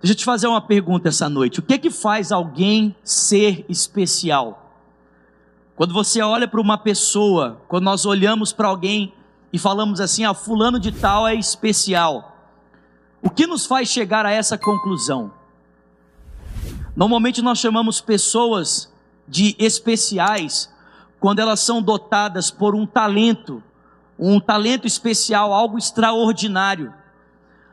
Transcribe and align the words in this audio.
Deixa 0.00 0.12
eu 0.12 0.16
te 0.16 0.24
fazer 0.24 0.46
uma 0.46 0.60
pergunta 0.60 1.08
essa 1.08 1.28
noite. 1.28 1.58
O 1.58 1.62
que 1.62 1.74
é 1.74 1.78
que 1.78 1.90
faz 1.90 2.30
alguém 2.30 2.94
ser 3.02 3.64
especial? 3.68 4.72
Quando 5.74 5.92
você 5.92 6.22
olha 6.22 6.46
para 6.46 6.60
uma 6.60 6.78
pessoa, 6.78 7.60
quando 7.68 7.84
nós 7.84 8.06
olhamos 8.06 8.52
para 8.52 8.68
alguém 8.68 9.12
e 9.52 9.58
falamos 9.58 10.00
assim, 10.00 10.24
ah, 10.24 10.34
fulano 10.34 10.78
de 10.78 10.92
tal 10.92 11.26
é 11.26 11.34
especial. 11.34 12.36
O 13.22 13.30
que 13.30 13.46
nos 13.46 13.66
faz 13.66 13.88
chegar 13.88 14.24
a 14.24 14.30
essa 14.30 14.56
conclusão? 14.56 15.32
Normalmente 16.94 17.42
nós 17.42 17.58
chamamos 17.58 18.00
pessoas 18.00 18.92
de 19.26 19.54
especiais 19.58 20.72
quando 21.20 21.40
elas 21.40 21.60
são 21.60 21.82
dotadas 21.82 22.50
por 22.50 22.74
um 22.74 22.86
talento, 22.86 23.62
um 24.18 24.40
talento 24.40 24.86
especial, 24.86 25.52
algo 25.52 25.78
extraordinário. 25.78 26.92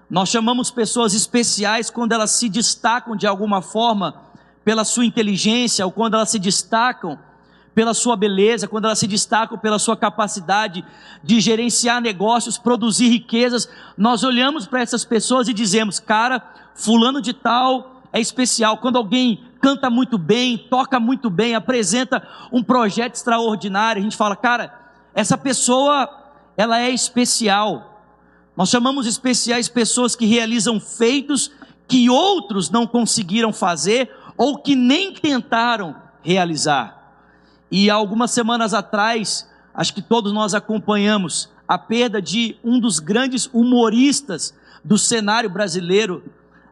Nós 0.10 0.30
chamamos 0.30 0.70
pessoas 0.70 1.14
especiais 1.14 1.90
quando 1.90 2.12
elas 2.12 2.32
se 2.32 2.48
destacam 2.48 3.16
de 3.16 3.26
alguma 3.26 3.62
forma 3.62 4.16
pela 4.64 4.84
sua 4.84 5.06
inteligência, 5.06 5.86
ou 5.86 5.92
quando 5.92 6.16
elas 6.16 6.30
se 6.30 6.40
destacam 6.40 7.20
pela 7.74 7.94
sua 7.94 8.16
beleza, 8.16 8.68
quando 8.68 8.86
elas 8.86 9.00
se 9.00 9.06
destacam 9.06 9.58
pela 9.58 9.78
sua 9.78 9.98
capacidade 9.98 10.84
de 11.24 11.42
gerenciar 11.42 12.02
negócios, 12.02 12.58
produzir 12.58 13.10
riquezas. 13.10 13.68
Nós 13.98 14.24
olhamos 14.24 14.66
para 14.66 14.82
essas 14.82 15.04
pessoas 15.04 15.48
e 15.50 15.54
dizemos, 15.54 16.00
cara, 16.00 16.42
fulano 16.74 17.22
de 17.22 17.34
tal 17.34 18.02
é 18.14 18.20
especial. 18.20 18.78
Quando 18.78 18.98
alguém 18.98 19.44
canta 19.60 19.90
muito 19.90 20.18
bem, 20.18 20.58
toca 20.58 21.00
muito 21.00 21.30
bem, 21.30 21.54
apresenta 21.54 22.26
um 22.52 22.64
projeto 22.64 23.16
extraordinário, 23.16 24.00
a 24.00 24.04
gente 24.04 24.16
fala, 24.16 24.36
cara, 24.36 24.74
essa 25.14 25.38
pessoa, 25.38 26.10
ela 26.56 26.80
é 26.80 26.90
especial. 26.90 27.95
Nós 28.56 28.70
chamamos 28.70 29.06
especiais 29.06 29.68
pessoas 29.68 30.16
que 30.16 30.26
realizam 30.26 30.80
feitos 30.80 31.52
que 31.88 32.10
outros 32.10 32.70
não 32.70 32.88
conseguiram 32.88 33.52
fazer 33.52 34.10
ou 34.38 34.58
que 34.58 34.76
nem 34.76 35.14
tentaram 35.14 35.96
realizar. 36.22 37.14
E 37.70 37.90
algumas 37.90 38.32
semanas 38.32 38.74
atrás, 38.74 39.50
acho 39.74 39.94
que 39.94 40.02
todos 40.02 40.32
nós 40.32 40.54
acompanhamos 40.54 41.50
a 41.68 41.78
perda 41.78 42.22
de 42.22 42.58
um 42.64 42.80
dos 42.80 43.00
grandes 43.00 43.50
humoristas 43.52 44.54
do 44.84 44.98
cenário 44.98 45.50
brasileiro, 45.50 46.24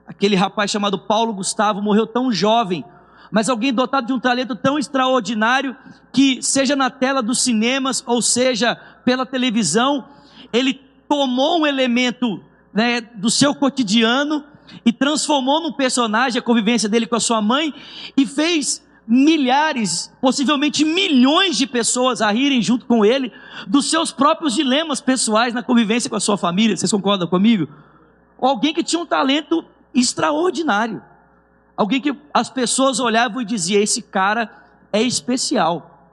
aquele 0.07 0.35
rapaz 0.35 0.69
chamado 0.69 0.99
Paulo 0.99 1.33
Gustavo, 1.33 1.81
morreu 1.81 2.05
tão 2.05 2.31
jovem, 2.31 2.85
mas 3.31 3.49
alguém 3.49 3.73
dotado 3.73 4.07
de 4.07 4.13
um 4.13 4.19
talento 4.19 4.55
tão 4.55 4.77
extraordinário 4.77 5.75
que, 6.11 6.41
seja 6.43 6.75
na 6.75 6.91
tela 6.91 7.23
dos 7.23 7.41
cinemas 7.41 8.03
ou 8.05 8.21
seja 8.21 8.75
pela 9.03 9.25
televisão, 9.25 10.05
ele 10.51 10.79
tomou 11.13 11.59
um 11.59 11.67
elemento 11.67 12.43
né, 12.73 12.99
do 12.99 13.29
seu 13.29 13.53
cotidiano 13.53 14.43
e 14.83 14.91
transformou 14.91 15.61
num 15.61 15.71
personagem 15.71 16.39
a 16.39 16.41
convivência 16.41 16.89
dele 16.89 17.05
com 17.05 17.15
a 17.15 17.19
sua 17.19 17.39
mãe 17.39 17.71
e 18.17 18.25
fez 18.25 18.83
milhares, 19.07 20.11
possivelmente 20.19 20.83
milhões 20.83 21.55
de 21.55 21.67
pessoas 21.67 22.19
a 22.19 22.31
rirem 22.31 22.63
junto 22.63 22.87
com 22.87 23.05
ele 23.05 23.31
dos 23.67 23.91
seus 23.91 24.11
próprios 24.11 24.55
dilemas 24.55 24.99
pessoais 24.99 25.53
na 25.53 25.61
convivência 25.61 26.09
com 26.09 26.15
a 26.15 26.19
sua 26.19 26.35
família. 26.35 26.75
Vocês 26.75 26.91
concordam 26.91 27.27
comigo? 27.27 27.67
Alguém 28.41 28.73
que 28.73 28.83
tinha 28.83 28.99
um 28.99 29.05
talento 29.05 29.63
extraordinário. 29.93 30.99
Alguém 31.77 32.01
que 32.01 32.15
as 32.33 32.49
pessoas 32.49 32.99
olhavam 32.99 33.39
e 33.39 33.45
diziam: 33.45 33.83
esse 33.83 34.01
cara 34.01 34.51
é 34.91 35.03
especial. 35.03 36.09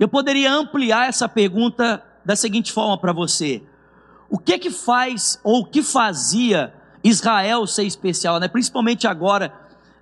Eu 0.00 0.08
poderia 0.08 0.52
ampliar 0.52 1.08
essa 1.08 1.28
pergunta 1.28 2.02
da 2.24 2.36
seguinte 2.36 2.72
forma 2.72 2.96
para 2.98 3.12
você: 3.12 3.62
o 4.28 4.38
que 4.38 4.58
que 4.58 4.70
faz 4.70 5.38
ou 5.42 5.60
o 5.60 5.64
que 5.64 5.82
fazia 5.82 6.72
Israel 7.04 7.66
ser 7.66 7.84
especial, 7.84 8.38
né? 8.38 8.48
Principalmente 8.48 9.06
agora, 9.06 9.52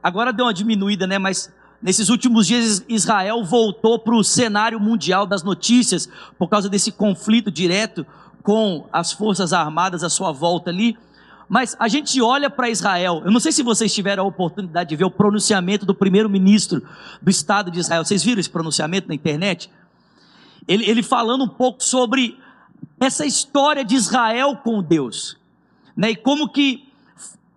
agora 0.03 0.33
deu 0.33 0.47
uma 0.47 0.55
diminuída, 0.55 1.07
né? 1.07 1.19
Mas 1.19 1.53
nesses 1.83 2.09
últimos 2.09 2.47
dias 2.47 2.85
Israel 2.89 3.43
voltou 3.43 3.99
para 3.99 4.15
o 4.15 4.23
cenário 4.23 4.79
mundial 4.79 5.27
das 5.27 5.43
notícias 5.43 6.09
por 6.39 6.49
causa 6.49 6.69
desse 6.69 6.93
conflito 6.93 7.51
direto 7.51 8.07
com 8.43 8.87
as 8.93 9.13
forças 9.13 9.53
armadas 9.53 10.05
à 10.05 10.11
sua 10.11 10.33
volta 10.33 10.71
ali. 10.71 10.97
Mas 11.49 11.77
a 11.81 11.89
gente 11.89 12.23
olha 12.23 12.49
para 12.49 12.71
Israel. 12.71 13.23
Eu 13.25 13.33
não 13.33 13.41
sei 13.41 13.51
se 13.51 13.63
vocês 13.65 13.93
tiveram 13.93 14.23
a 14.23 14.29
oportunidade 14.29 14.91
de 14.91 14.97
ver 14.97 15.05
o 15.05 15.11
pronunciamento 15.11 15.85
do 15.85 15.95
primeiro-ministro 15.95 16.81
do 17.21 17.29
Estado 17.29 17.73
de 17.73 17.81
Israel. 17.81 18.05
Vocês 18.05 18.23
viram 18.23 18.39
esse 18.39 18.49
pronunciamento 18.49 19.09
na 19.09 19.15
internet? 19.15 19.69
Ele, 20.67 20.89
ele 20.89 21.03
falando 21.03 21.45
um 21.45 21.49
pouco 21.49 21.83
sobre 21.83 22.39
essa 22.99 23.25
história 23.25 23.85
de 23.85 23.95
Israel 23.95 24.57
com 24.57 24.83
Deus, 24.83 25.37
né? 25.97 26.11
E 26.11 26.17
como 26.17 26.49
que 26.49 26.91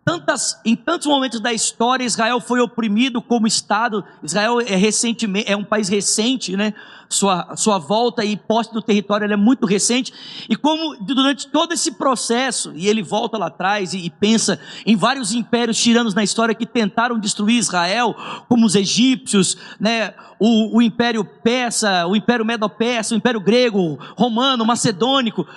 tantas, 0.05 0.59
em 0.65 0.75
tantos 0.75 1.07
momentos 1.07 1.39
da 1.39 1.53
história 1.53 2.03
Israel 2.03 2.39
foi 2.39 2.59
oprimido 2.59 3.21
como 3.21 3.47
estado. 3.47 4.03
Israel 4.21 4.59
é 4.59 4.75
recentemente 4.75 5.51
é 5.51 5.55
um 5.55 5.63
país 5.63 5.87
recente, 5.87 6.55
né? 6.57 6.73
Sua, 7.13 7.55
sua 7.55 7.77
volta 7.77 8.25
e 8.25 8.35
posse 8.35 8.73
do 8.73 8.81
território 8.81 9.31
é 9.31 9.35
muito 9.35 9.65
recente. 9.65 10.13
E 10.49 10.55
como 10.55 10.97
durante 11.01 11.47
todo 11.47 11.73
esse 11.73 11.91
processo, 11.93 12.73
e 12.75 12.87
ele 12.87 13.03
volta 13.03 13.37
lá 13.37 13.47
atrás 13.47 13.93
e, 13.93 13.99
e 13.99 14.09
pensa 14.09 14.59
em 14.85 14.95
vários 14.95 15.33
impérios 15.33 15.77
tiranos 15.77 16.13
na 16.13 16.23
história 16.23 16.55
que 16.55 16.65
tentaram 16.65 17.19
destruir 17.19 17.57
Israel, 17.57 18.15
como 18.49 18.65
os 18.65 18.75
egípcios, 18.75 19.57
né? 19.79 20.13
O, 20.39 20.77
o 20.77 20.81
império 20.81 21.23
persa, 21.23 22.05
o 22.07 22.15
império 22.15 22.43
medo-persa, 22.43 23.13
o 23.13 23.17
império 23.17 23.39
grego, 23.39 23.97
romano, 24.17 24.65
macedônico. 24.65 25.47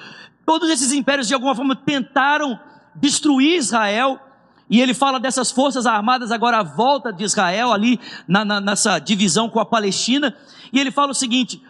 Todos 0.45 0.71
esses 0.71 0.93
impérios 0.93 1.27
de 1.27 1.34
alguma 1.34 1.55
forma 1.55 1.75
tentaram 1.75 2.59
destruir 2.95 3.56
Israel 3.56 4.21
e 4.69 4.81
ele 4.81 4.94
fala 4.94 5.21
dessas 5.21 5.50
forças 5.50 5.87
armadas 5.87 6.32
agora 6.32 6.59
à 6.59 6.62
volta 6.62 7.12
de 7.12 7.22
Israel, 7.25 7.72
ali 7.72 8.00
na, 8.27 8.44
na, 8.44 8.60
nessa 8.60 8.99
divisão 8.99 9.49
com 9.49 9.60
a 9.60 9.65
Palestina. 9.65 10.34
E 10.72 10.81
ele 10.81 10.91
fala 10.91 11.12
o 11.12 11.15
seguinte: 11.15 11.62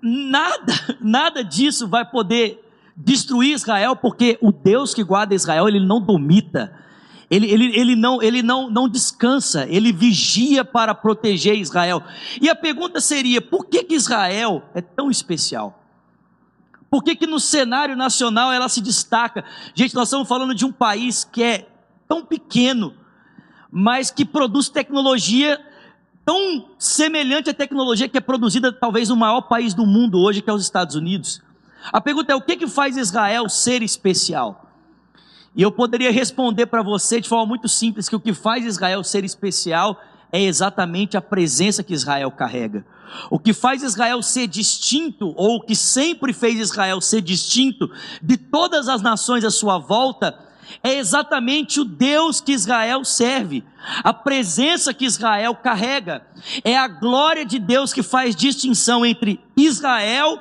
nada, 0.00 0.72
nada 1.00 1.42
disso 1.42 1.88
vai 1.88 2.08
poder 2.08 2.64
destruir 2.96 3.54
Israel, 3.54 3.96
porque 3.96 4.38
o 4.40 4.52
Deus 4.52 4.94
que 4.94 5.02
guarda 5.02 5.34
Israel, 5.34 5.68
ele 5.68 5.80
não 5.80 6.00
domita. 6.00 6.72
Ele, 7.28 7.48
ele, 7.48 7.78
ele, 7.78 7.94
não, 7.94 8.20
ele 8.20 8.42
não, 8.42 8.68
não 8.68 8.88
descansa, 8.88 9.64
ele 9.68 9.92
vigia 9.92 10.64
para 10.64 10.92
proteger 10.94 11.56
Israel. 11.56 12.02
E 12.40 12.48
a 12.48 12.54
pergunta 12.54 13.00
seria: 13.00 13.40
por 13.40 13.66
que, 13.66 13.84
que 13.84 13.94
Israel 13.94 14.62
é 14.74 14.80
tão 14.80 15.10
especial? 15.10 15.80
Por 16.90 17.04
que, 17.04 17.14
que 17.14 17.26
no 17.26 17.38
cenário 17.38 17.94
nacional 17.94 18.52
ela 18.52 18.68
se 18.68 18.80
destaca? 18.80 19.44
Gente, 19.76 19.94
nós 19.94 20.08
estamos 20.08 20.28
falando 20.28 20.54
de 20.54 20.64
um 20.64 20.72
país 20.72 21.22
que 21.22 21.40
é 21.40 21.69
tão 22.10 22.24
pequeno, 22.24 22.92
mas 23.70 24.10
que 24.10 24.24
produz 24.24 24.68
tecnologia 24.68 25.64
tão 26.24 26.70
semelhante 26.76 27.50
à 27.50 27.54
tecnologia 27.54 28.08
que 28.08 28.18
é 28.18 28.20
produzida 28.20 28.72
talvez 28.72 29.08
no 29.08 29.14
maior 29.14 29.42
país 29.42 29.74
do 29.74 29.86
mundo 29.86 30.18
hoje, 30.18 30.42
que 30.42 30.50
é 30.50 30.52
os 30.52 30.62
Estados 30.62 30.96
Unidos. 30.96 31.40
A 31.92 32.00
pergunta 32.00 32.32
é: 32.32 32.34
o 32.34 32.40
que, 32.40 32.56
que 32.56 32.66
faz 32.66 32.96
Israel 32.96 33.48
ser 33.48 33.80
especial? 33.80 34.66
E 35.54 35.62
eu 35.62 35.70
poderia 35.70 36.10
responder 36.10 36.66
para 36.66 36.82
você 36.82 37.20
de 37.20 37.28
forma 37.28 37.46
muito 37.46 37.68
simples 37.68 38.08
que 38.08 38.16
o 38.16 38.20
que 38.20 38.34
faz 38.34 38.64
Israel 38.64 39.04
ser 39.04 39.24
especial 39.24 40.00
é 40.32 40.42
exatamente 40.42 41.16
a 41.16 41.22
presença 41.22 41.82
que 41.84 41.94
Israel 41.94 42.32
carrega. 42.32 42.84
O 43.30 43.38
que 43.38 43.52
faz 43.52 43.84
Israel 43.84 44.20
ser 44.20 44.48
distinto, 44.48 45.32
ou 45.36 45.56
o 45.56 45.60
que 45.60 45.76
sempre 45.76 46.32
fez 46.32 46.58
Israel 46.58 47.00
ser 47.00 47.20
distinto 47.20 47.88
de 48.20 48.36
todas 48.36 48.88
as 48.88 49.00
nações 49.00 49.44
à 49.44 49.50
sua 49.50 49.78
volta, 49.78 50.49
é 50.82 50.94
exatamente 50.94 51.80
o 51.80 51.84
Deus 51.84 52.40
que 52.40 52.52
Israel 52.52 53.04
serve, 53.04 53.64
a 54.02 54.12
presença 54.12 54.94
que 54.94 55.04
Israel 55.04 55.54
carrega, 55.54 56.26
é 56.64 56.76
a 56.76 56.88
glória 56.88 57.44
de 57.44 57.58
Deus 57.58 57.92
que 57.92 58.02
faz 58.02 58.34
distinção 58.36 59.04
entre 59.04 59.40
Israel 59.56 60.40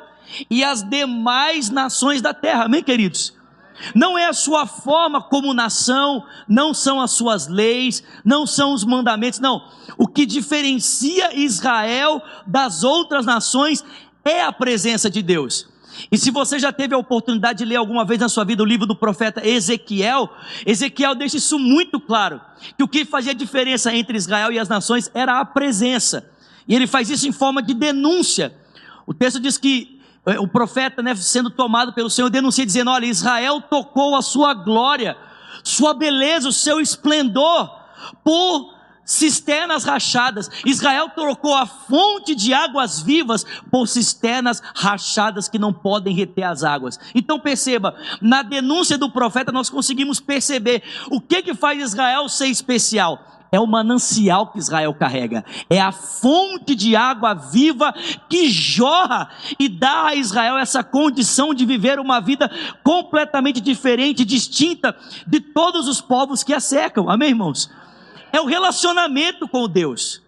e 0.49 0.63
as 0.63 0.83
demais 0.83 1.69
nações 1.69 2.21
da 2.21 2.33
terra, 2.33 2.65
amém, 2.65 2.83
queridos? 2.83 3.37
Não 3.95 4.17
é 4.17 4.25
a 4.25 4.33
sua 4.33 4.67
forma 4.67 5.21
como 5.21 5.53
nação, 5.53 6.25
não 6.47 6.73
são 6.73 6.99
as 6.99 7.11
suas 7.11 7.47
leis, 7.47 8.03
não 8.25 8.45
são 8.45 8.73
os 8.73 8.83
mandamentos, 8.83 9.39
não. 9.39 9.65
O 9.97 10.07
que 10.07 10.25
diferencia 10.25 11.33
Israel 11.33 12.21
das 12.45 12.83
outras 12.83 13.25
nações 13.25 13.83
é 14.25 14.43
a 14.43 14.51
presença 14.51 15.09
de 15.09 15.21
Deus. 15.21 15.68
E 16.11 16.17
se 16.17 16.31
você 16.31 16.59
já 16.59 16.71
teve 16.71 16.93
a 16.93 16.97
oportunidade 16.97 17.59
de 17.59 17.65
ler 17.65 17.75
alguma 17.75 18.05
vez 18.05 18.19
na 18.19 18.29
sua 18.29 18.43
vida 18.43 18.63
o 18.63 18.65
livro 18.65 18.85
do 18.85 18.95
profeta 18.95 19.45
Ezequiel, 19.47 20.29
Ezequiel 20.65 21.15
deixa 21.15 21.37
isso 21.37 21.57
muito 21.59 21.99
claro, 21.99 22.39
que 22.77 22.83
o 22.83 22.87
que 22.87 23.05
fazia 23.05 23.33
diferença 23.33 23.93
entre 23.93 24.17
Israel 24.17 24.51
e 24.51 24.59
as 24.59 24.69
nações 24.69 25.09
era 25.13 25.39
a 25.39 25.45
presença. 25.45 26.29
E 26.67 26.75
ele 26.75 26.87
faz 26.87 27.09
isso 27.09 27.27
em 27.27 27.31
forma 27.31 27.61
de 27.61 27.73
denúncia. 27.73 28.53
O 29.05 29.13
texto 29.13 29.39
diz 29.39 29.57
que 29.57 29.99
eh, 30.25 30.39
o 30.39 30.47
profeta, 30.47 31.01
né, 31.01 31.15
sendo 31.15 31.49
tomado 31.49 31.93
pelo 31.93 32.09
Senhor, 32.09 32.29
denuncia 32.29 32.65
dizendo: 32.65 32.91
"Olha, 32.91 33.05
Israel 33.05 33.61
tocou 33.61 34.15
a 34.15 34.21
sua 34.21 34.53
glória, 34.53 35.17
sua 35.63 35.93
beleza, 35.93 36.47
o 36.47 36.53
seu 36.53 36.79
esplendor 36.79 37.71
por 38.23 38.78
cisternas 39.09 39.83
rachadas. 39.83 40.51
Israel 40.63 41.09
trocou 41.09 41.55
a 41.55 41.65
fonte 41.65 42.35
de 42.35 42.53
águas 42.53 43.01
vivas 43.01 43.43
por 43.71 43.87
cisternas 43.87 44.61
rachadas 44.75 45.49
que 45.49 45.57
não 45.57 45.73
podem 45.73 46.15
reter 46.15 46.43
as 46.43 46.63
águas. 46.63 46.99
Então 47.15 47.39
perceba, 47.39 47.95
na 48.21 48.43
denúncia 48.43 48.99
do 48.99 49.09
profeta 49.09 49.51
nós 49.51 49.67
conseguimos 49.67 50.19
perceber 50.19 50.83
o 51.09 51.19
que 51.19 51.41
que 51.41 51.55
faz 51.55 51.81
Israel 51.81 52.29
ser 52.29 52.47
especial 52.47 53.25
é 53.51 53.59
o 53.59 53.65
manancial 53.65 54.51
que 54.51 54.59
Israel 54.59 54.93
carrega, 54.93 55.43
é 55.67 55.81
a 55.81 55.91
fonte 55.91 56.75
de 56.75 56.95
água 56.95 57.33
viva 57.33 57.91
que 58.29 58.47
jorra 58.47 59.27
e 59.57 59.67
dá 59.67 60.05
a 60.05 60.15
Israel 60.15 60.55
essa 60.55 60.83
condição 60.83 61.51
de 61.51 61.65
viver 61.65 61.99
uma 61.99 62.19
vida 62.19 62.47
completamente 62.83 63.59
diferente, 63.59 64.23
distinta 64.23 64.95
de 65.25 65.39
todos 65.39 65.87
os 65.87 65.99
povos 65.99 66.43
que 66.43 66.53
a 66.53 66.59
cercam. 66.59 67.09
Amém, 67.09 67.29
irmãos? 67.29 67.71
É 68.31 68.39
o 68.39 68.45
relacionamento 68.45 69.47
com 69.47 69.67
Deus. 69.67 70.21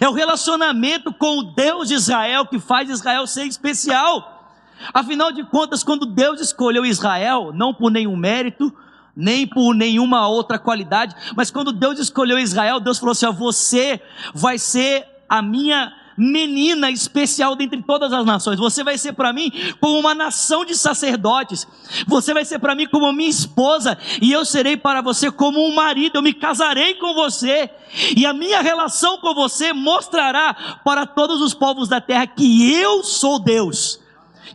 É 0.00 0.08
o 0.08 0.12
relacionamento 0.12 1.12
com 1.12 1.38
o 1.38 1.42
Deus 1.54 1.88
de 1.88 1.94
Israel 1.94 2.46
que 2.46 2.58
faz 2.58 2.90
Israel 2.90 3.26
ser 3.26 3.44
especial. 3.44 4.56
Afinal 4.92 5.32
de 5.32 5.44
contas, 5.44 5.82
quando 5.82 6.06
Deus 6.06 6.40
escolheu 6.40 6.84
Israel, 6.84 7.52
não 7.54 7.74
por 7.74 7.90
nenhum 7.90 8.16
mérito, 8.16 8.72
nem 9.16 9.46
por 9.46 9.74
nenhuma 9.74 10.28
outra 10.28 10.58
qualidade, 10.58 11.16
mas 11.34 11.50
quando 11.50 11.72
Deus 11.72 11.98
escolheu 11.98 12.38
Israel, 12.38 12.78
Deus 12.78 12.98
falou 12.98 13.12
assim: 13.12 13.26
ó, 13.26 13.32
você 13.32 14.00
vai 14.32 14.58
ser 14.58 15.04
a 15.28 15.42
minha 15.42 15.92
menina 16.18 16.90
especial 16.90 17.54
dentre 17.54 17.80
todas 17.80 18.12
as 18.12 18.26
nações. 18.26 18.58
Você 18.58 18.82
vai 18.82 18.98
ser 18.98 19.12
para 19.12 19.32
mim 19.32 19.52
como 19.80 19.98
uma 19.98 20.14
nação 20.14 20.64
de 20.64 20.76
sacerdotes. 20.76 21.66
Você 22.06 22.34
vai 22.34 22.44
ser 22.44 22.58
para 22.58 22.74
mim 22.74 22.88
como 22.88 23.12
minha 23.12 23.30
esposa 23.30 23.96
e 24.20 24.32
eu 24.32 24.44
serei 24.44 24.76
para 24.76 25.00
você 25.00 25.30
como 25.30 25.64
um 25.64 25.74
marido. 25.74 26.16
Eu 26.16 26.22
me 26.22 26.34
casarei 26.34 26.94
com 26.94 27.14
você 27.14 27.70
e 28.16 28.26
a 28.26 28.32
minha 28.32 28.60
relação 28.60 29.18
com 29.18 29.32
você 29.32 29.72
mostrará 29.72 30.80
para 30.84 31.06
todos 31.06 31.40
os 31.40 31.54
povos 31.54 31.88
da 31.88 32.00
terra 32.00 32.26
que 32.26 32.74
eu 32.74 33.04
sou 33.04 33.38
Deus, 33.38 34.00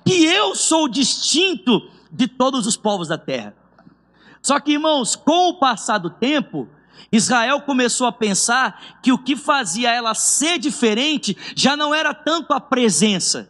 que 0.06 0.26
eu 0.26 0.54
sou 0.56 0.90
distinto 0.90 1.90
de 2.12 2.28
todos 2.28 2.68
os 2.68 2.76
povos 2.76 3.08
da 3.08 3.18
terra. 3.18 3.56
Só 4.42 4.60
que, 4.60 4.74
irmãos, 4.74 5.16
com 5.16 5.50
o 5.50 5.54
passar 5.54 5.98
do 5.98 6.10
tempo, 6.10 6.68
Israel 7.12 7.62
começou 7.62 8.08
a 8.08 8.12
pensar 8.12 9.00
que 9.02 9.12
o 9.12 9.18
que 9.18 9.36
fazia 9.36 9.92
ela 9.92 10.14
ser 10.14 10.58
diferente 10.58 11.38
já 11.56 11.78
não 11.78 11.94
era 11.94 12.14
tanto 12.14 12.54
a 12.54 12.60
presença. 12.60 13.50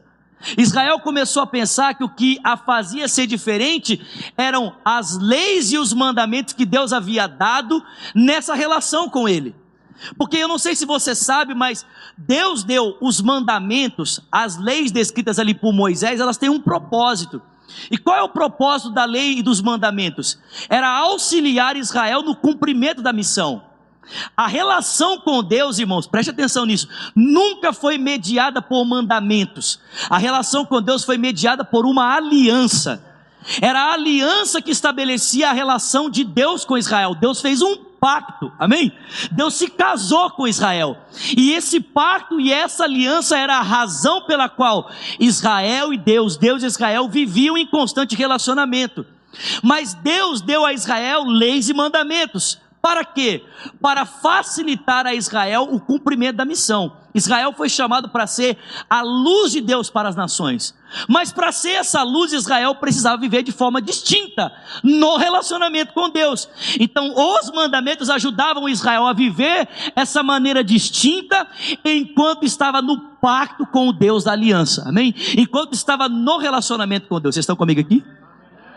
Israel 0.57 0.99
começou 0.99 1.41
a 1.41 1.47
pensar 1.47 1.93
que 1.93 2.03
o 2.03 2.09
que 2.09 2.39
a 2.43 2.57
fazia 2.57 3.07
ser 3.07 3.25
diferente 3.25 4.05
eram 4.37 4.75
as 4.83 5.17
leis 5.17 5.71
e 5.71 5.77
os 5.77 5.93
mandamentos 5.93 6.53
que 6.53 6.65
Deus 6.65 6.91
havia 6.91 7.27
dado 7.27 7.81
nessa 8.13 8.53
relação 8.53 9.09
com 9.09 9.27
ele. 9.27 9.55
Porque 10.17 10.37
eu 10.37 10.47
não 10.47 10.57
sei 10.57 10.75
se 10.75 10.85
você 10.85 11.15
sabe, 11.15 11.53
mas 11.53 11.85
Deus 12.17 12.63
deu 12.63 12.97
os 12.99 13.21
mandamentos, 13.21 14.19
as 14.31 14.57
leis 14.57 14.91
descritas 14.91 15.39
ali 15.39 15.53
por 15.53 15.71
Moisés, 15.71 16.19
elas 16.19 16.37
têm 16.37 16.49
um 16.49 16.59
propósito. 16.59 17.41
E 17.89 17.97
qual 17.97 18.17
é 18.17 18.21
o 18.23 18.29
propósito 18.29 18.91
da 18.91 19.05
lei 19.05 19.39
e 19.39 19.43
dos 19.43 19.61
mandamentos? 19.61 20.37
Era 20.69 20.89
auxiliar 20.89 21.75
Israel 21.75 22.21
no 22.21 22.35
cumprimento 22.35 23.01
da 23.01 23.13
missão. 23.13 23.63
A 24.35 24.47
relação 24.47 25.19
com 25.19 25.43
Deus, 25.43 25.79
irmãos, 25.79 26.07
preste 26.07 26.29
atenção 26.29 26.65
nisso, 26.65 26.87
nunca 27.15 27.71
foi 27.71 27.97
mediada 27.97 28.61
por 28.61 28.83
mandamentos. 28.85 29.79
A 30.09 30.17
relação 30.17 30.65
com 30.65 30.81
Deus 30.81 31.03
foi 31.03 31.17
mediada 31.17 31.63
por 31.63 31.85
uma 31.85 32.15
aliança. 32.15 33.03
Era 33.61 33.81
a 33.81 33.93
aliança 33.93 34.61
que 34.61 34.71
estabelecia 34.71 35.49
a 35.49 35.53
relação 35.53 36.09
de 36.09 36.23
Deus 36.23 36.63
com 36.63 36.77
Israel. 36.77 37.15
Deus 37.15 37.41
fez 37.41 37.61
um 37.61 37.75
pacto, 38.03 38.51
amém? 38.59 38.91
Deus 39.31 39.53
se 39.53 39.69
casou 39.69 40.29
com 40.31 40.45
Israel, 40.45 40.97
e 41.37 41.53
esse 41.53 41.79
pacto 41.79 42.37
e 42.37 42.51
essa 42.51 42.83
aliança 42.83 43.37
era 43.37 43.57
a 43.57 43.61
razão 43.61 44.23
pela 44.23 44.49
qual 44.49 44.91
Israel 45.17 45.93
e 45.93 45.97
Deus, 45.97 46.35
Deus 46.35 46.63
e 46.63 46.65
Israel 46.65 47.07
viviam 47.07 47.57
em 47.57 47.65
constante 47.65 48.13
relacionamento. 48.13 49.05
Mas 49.63 49.93
Deus 49.93 50.41
deu 50.41 50.65
a 50.65 50.73
Israel 50.73 51.23
leis 51.23 51.69
e 51.69 51.73
mandamentos. 51.73 52.59
Para 52.83 53.05
quê? 53.05 53.41
Para 53.81 54.05
facilitar 54.05 55.07
a 55.07 55.15
Israel 55.15 55.69
o 55.71 55.79
cumprimento 55.79 56.35
da 56.35 56.43
missão. 56.43 56.97
Israel 57.15 57.53
foi 57.53 57.69
chamado 57.69 58.09
para 58.09 58.27
ser 58.27 58.57
a 58.89 59.01
luz 59.01 59.53
de 59.53 59.61
Deus 59.61 59.89
para 59.89 60.09
as 60.09 60.17
nações. 60.17 60.75
Mas 61.07 61.31
para 61.31 61.53
ser 61.53 61.75
essa 61.75 62.03
luz, 62.03 62.33
Israel 62.33 62.75
precisava 62.75 63.15
viver 63.21 63.41
de 63.41 63.53
forma 63.53 63.81
distinta 63.81 64.51
no 64.83 65.15
relacionamento 65.15 65.93
com 65.93 66.09
Deus. 66.09 66.49
Então, 66.77 67.13
os 67.15 67.49
mandamentos 67.51 68.09
ajudavam 68.09 68.67
Israel 68.67 69.07
a 69.07 69.13
viver 69.13 69.65
essa 69.95 70.21
maneira 70.21 70.61
distinta 70.61 71.47
enquanto 71.85 72.43
estava 72.43 72.81
no 72.81 72.99
pacto 73.21 73.65
com 73.65 73.87
o 73.87 73.93
Deus 73.93 74.25
da 74.25 74.33
aliança. 74.33 74.83
Amém? 74.85 75.15
Enquanto 75.37 75.73
estava 75.73 76.09
no 76.09 76.37
relacionamento 76.37 77.07
com 77.07 77.21
Deus. 77.21 77.35
Vocês 77.35 77.43
estão 77.43 77.55
comigo 77.55 77.79
aqui? 77.79 78.03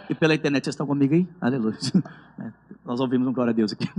E 0.08 0.14
pela 0.14 0.32
internet, 0.32 0.62
vocês 0.62 0.74
estão 0.74 0.86
comigo 0.86 1.12
aí? 1.12 1.26
Aleluia. 1.40 1.76
Nós 2.86 3.00
ouvimos 3.00 3.26
um 3.26 3.32
glória 3.32 3.50
a 3.50 3.54
Deus 3.54 3.72
aqui. 3.72 3.90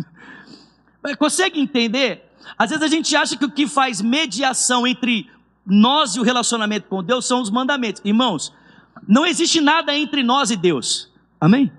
Mas 1.03 1.15
consegue 1.15 1.59
entender? 1.59 2.23
Às 2.57 2.69
vezes 2.69 2.83
a 2.83 2.87
gente 2.87 3.15
acha 3.15 3.35
que 3.35 3.45
o 3.45 3.51
que 3.51 3.67
faz 3.67 4.01
mediação 4.01 4.87
entre 4.87 5.29
nós 5.65 6.15
e 6.15 6.19
o 6.19 6.23
relacionamento 6.23 6.87
com 6.87 7.03
Deus 7.03 7.27
são 7.27 7.41
os 7.41 7.49
mandamentos. 7.49 8.01
Irmãos, 8.05 8.53
não 9.05 9.25
existe 9.25 9.59
nada 9.59 9.93
entre 9.95 10.23
nós 10.23 10.49
e 10.49 10.55
Deus. 10.55 11.11
Amém? 11.39 11.71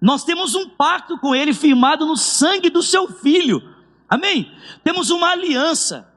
Nós 0.00 0.24
temos 0.24 0.54
um 0.54 0.68
pacto 0.68 1.16
com 1.18 1.34
Ele 1.34 1.54
firmado 1.54 2.04
no 2.04 2.16
sangue 2.16 2.68
do 2.68 2.82
Seu 2.82 3.06
Filho. 3.06 3.62
Amém? 4.08 4.52
Temos 4.82 5.10
uma 5.10 5.28
aliança. 5.28 6.08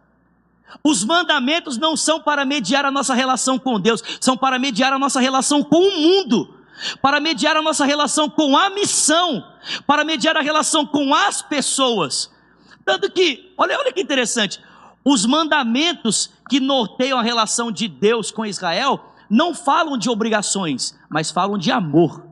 Os 0.84 1.06
mandamentos 1.06 1.78
não 1.78 1.96
são 1.96 2.20
para 2.20 2.44
mediar 2.44 2.84
a 2.84 2.92
nossa 2.92 3.14
relação 3.14 3.60
com 3.60 3.80
Deus, 3.80 4.02
são 4.20 4.36
para 4.36 4.58
mediar 4.58 4.92
a 4.92 4.98
nossa 4.98 5.20
relação 5.20 5.64
com 5.64 5.88
o 5.88 6.02
mundo 6.02 6.53
para 7.02 7.20
mediar 7.20 7.58
a 7.58 7.62
nossa 7.62 7.86
relação 7.86 8.30
com 8.30 8.58
a 8.58 8.70
missão, 8.70 9.46
para 9.86 10.04
mediar 10.04 10.38
a 10.38 10.42
relação 10.42 10.86
com 10.86 11.14
as 11.14 11.42
pessoas. 11.42 12.32
Tanto 12.86 13.10
que, 13.12 13.54
olha, 13.58 13.78
olha 13.78 13.94
que 13.94 14.02
interessante, 14.02 14.60
os 15.06 15.26
mandamentos 15.26 16.32
que 16.50 16.60
norteiam 16.60 17.20
a 17.20 17.24
relação 17.24 17.72
de 17.72 17.88
Deus 17.88 18.32
com 18.32 18.46
Israel 18.46 19.14
não 19.30 19.54
falam 19.54 19.98
de 19.98 20.10
obrigações, 20.10 20.98
mas 21.10 21.32
falam 21.32 21.58
de 21.58 21.72
amor. 21.72 22.24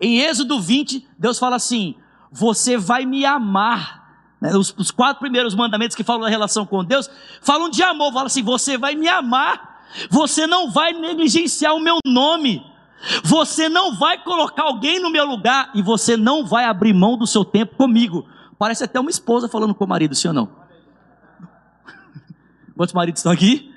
Em 0.00 0.20
Êxodo 0.20 0.60
20, 0.60 1.06
Deus 1.18 1.38
fala 1.38 1.56
assim: 1.56 1.94
Você 2.32 2.76
vai 2.76 3.04
me 3.04 3.24
amar. 3.24 4.00
Né, 4.40 4.56
os, 4.56 4.74
os, 4.78 4.90
quatro 4.90 5.20
primeiros 5.20 5.54
mandamentos 5.54 5.94
que 5.94 6.02
falam 6.02 6.22
da 6.22 6.28
relação 6.28 6.64
com 6.64 6.82
Deus 6.82 7.10
falam 7.42 7.68
de 7.68 7.82
amor. 7.82 8.12
Fala 8.12 8.26
assim: 8.26 8.42
Você 8.42 8.78
vai 8.78 8.94
me 8.94 9.08
amar. 9.08 9.84
Você 10.08 10.46
não 10.46 10.70
vai 10.70 10.92
negligenciar 10.92 11.74
o 11.74 11.80
meu 11.80 11.98
nome. 12.06 12.64
Você 13.24 13.68
não 13.68 13.94
vai 13.94 14.22
colocar 14.22 14.64
alguém 14.64 15.00
no 15.00 15.10
meu 15.10 15.24
lugar 15.24 15.70
e 15.74 15.82
você 15.82 16.16
não 16.16 16.44
vai 16.44 16.64
abrir 16.64 16.92
mão 16.92 17.16
do 17.16 17.26
seu 17.26 17.44
tempo 17.44 17.76
comigo. 17.76 18.26
Parece 18.58 18.84
até 18.84 19.00
uma 19.00 19.10
esposa 19.10 19.48
falando 19.48 19.74
com 19.74 19.84
o 19.84 19.88
marido, 19.88 20.14
sim 20.14 20.28
ou 20.28 20.34
não? 20.34 20.48
Quantos 22.76 22.92
maridos 22.92 23.20
estão 23.20 23.32
aqui? 23.32 23.72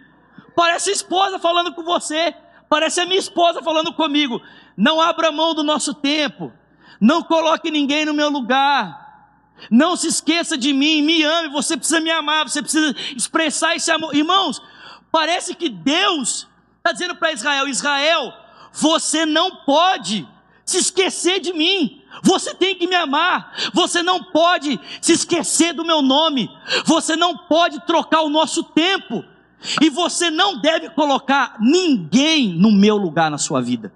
Parece 0.55 0.89
a 0.89 0.93
esposa 0.93 1.39
falando 1.39 1.73
com 1.73 1.83
você. 1.83 2.35
Parece 2.67 3.01
a 3.01 3.05
minha 3.05 3.19
esposa 3.19 3.61
falando 3.61 3.93
comigo. 3.93 4.41
Não 4.75 4.99
abra 4.99 5.31
mão 5.31 5.53
do 5.53 5.63
nosso 5.63 5.93
tempo. 5.93 6.51
Não 6.99 7.23
coloque 7.23 7.71
ninguém 7.71 8.05
no 8.05 8.13
meu 8.13 8.29
lugar. 8.29 9.03
Não 9.69 9.95
se 9.95 10.07
esqueça 10.07 10.57
de 10.57 10.73
mim, 10.73 11.01
me 11.01 11.23
ame, 11.23 11.49
você 11.49 11.77
precisa 11.77 12.01
me 12.01 12.11
amar, 12.11 12.47
você 12.47 12.61
precisa 12.61 12.95
expressar 13.15 13.75
esse 13.75 13.89
amor. 13.91 14.15
Irmãos, 14.15 14.61
parece 15.11 15.55
que 15.55 15.69
Deus 15.69 16.47
está 16.77 16.91
dizendo 16.91 17.15
para 17.15 17.31
Israel: 17.31 17.67
Israel, 17.67 18.33
você 18.73 19.25
não 19.25 19.57
pode 19.57 20.27
se 20.65 20.79
esquecer 20.79 21.39
de 21.39 21.53
mim. 21.53 22.01
Você 22.23 22.53
tem 22.53 22.75
que 22.75 22.87
me 22.87 22.95
amar. 22.95 23.53
Você 23.73 24.01
não 24.01 24.23
pode 24.23 24.79
se 25.01 25.13
esquecer 25.13 25.73
do 25.73 25.85
meu 25.85 26.01
nome. 26.01 26.49
Você 26.85 27.15
não 27.15 27.37
pode 27.37 27.85
trocar 27.85 28.21
o 28.21 28.29
nosso 28.29 28.63
tempo. 28.63 29.23
E 29.81 29.89
você 29.89 30.29
não 30.29 30.59
deve 30.59 30.89
colocar 30.89 31.57
ninguém 31.59 32.53
no 32.53 32.71
meu 32.71 32.97
lugar 32.97 33.29
na 33.31 33.37
sua 33.37 33.61
vida. 33.61 33.93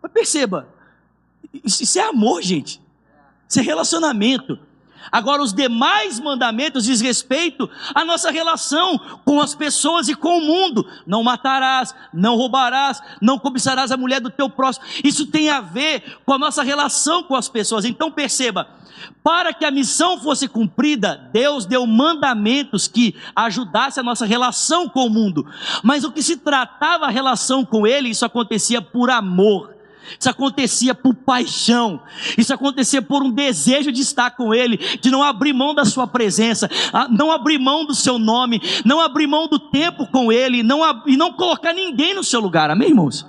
Mas 0.00 0.12
perceba, 0.12 0.68
isso 1.64 1.98
é 1.98 2.02
amor, 2.02 2.42
gente. 2.42 2.80
Isso 3.48 3.58
é 3.58 3.62
relacionamento. 3.62 4.58
Agora, 5.10 5.42
os 5.42 5.52
demais 5.52 6.20
mandamentos 6.20 6.84
diz 6.84 7.00
respeito 7.00 7.68
à 7.94 8.04
nossa 8.04 8.30
relação 8.30 8.98
com 9.24 9.40
as 9.40 9.54
pessoas 9.54 10.08
e 10.08 10.14
com 10.14 10.38
o 10.38 10.42
mundo. 10.42 10.86
Não 11.06 11.22
matarás, 11.22 11.94
não 12.12 12.36
roubarás, 12.36 13.02
não 13.20 13.38
cobiçarás 13.38 13.90
a 13.90 13.96
mulher 13.96 14.20
do 14.20 14.30
teu 14.30 14.48
próximo. 14.48 14.86
Isso 15.02 15.26
tem 15.26 15.50
a 15.50 15.60
ver 15.60 16.18
com 16.24 16.32
a 16.32 16.38
nossa 16.38 16.62
relação 16.62 17.22
com 17.22 17.34
as 17.34 17.48
pessoas. 17.48 17.84
Então, 17.84 18.10
perceba, 18.10 18.68
para 19.22 19.52
que 19.52 19.64
a 19.64 19.70
missão 19.70 20.18
fosse 20.18 20.48
cumprida, 20.48 21.28
Deus 21.32 21.66
deu 21.66 21.86
mandamentos 21.86 22.86
que 22.86 23.14
ajudassem 23.34 24.00
a 24.00 24.04
nossa 24.04 24.26
relação 24.26 24.88
com 24.88 25.06
o 25.06 25.10
mundo. 25.10 25.46
Mas 25.82 26.04
o 26.04 26.12
que 26.12 26.22
se 26.22 26.36
tratava 26.36 27.06
a 27.06 27.10
relação 27.10 27.64
com 27.64 27.86
Ele, 27.86 28.10
isso 28.10 28.24
acontecia 28.24 28.80
por 28.80 29.10
amor. 29.10 29.79
Isso 30.18 30.28
acontecia 30.28 30.94
por 30.94 31.14
paixão, 31.14 32.02
isso 32.36 32.52
acontecia 32.52 33.00
por 33.00 33.22
um 33.22 33.30
desejo 33.30 33.92
de 33.92 34.00
estar 34.00 34.30
com 34.32 34.54
Ele, 34.54 34.76
de 34.76 35.10
não 35.10 35.22
abrir 35.22 35.52
mão 35.52 35.74
da 35.74 35.84
Sua 35.84 36.06
presença, 36.06 36.68
não 37.10 37.30
abrir 37.30 37.58
mão 37.58 37.84
do 37.84 37.94
Seu 37.94 38.18
nome, 38.18 38.60
não 38.84 39.00
abrir 39.00 39.26
mão 39.26 39.48
do 39.48 39.58
tempo 39.58 40.06
com 40.06 40.32
Ele, 40.32 40.62
não, 40.62 40.80
e 41.06 41.16
não 41.16 41.32
colocar 41.32 41.72
ninguém 41.72 42.14
no 42.14 42.24
seu 42.24 42.40
lugar, 42.40 42.70
amém, 42.70 42.88
irmãos? 42.88 43.26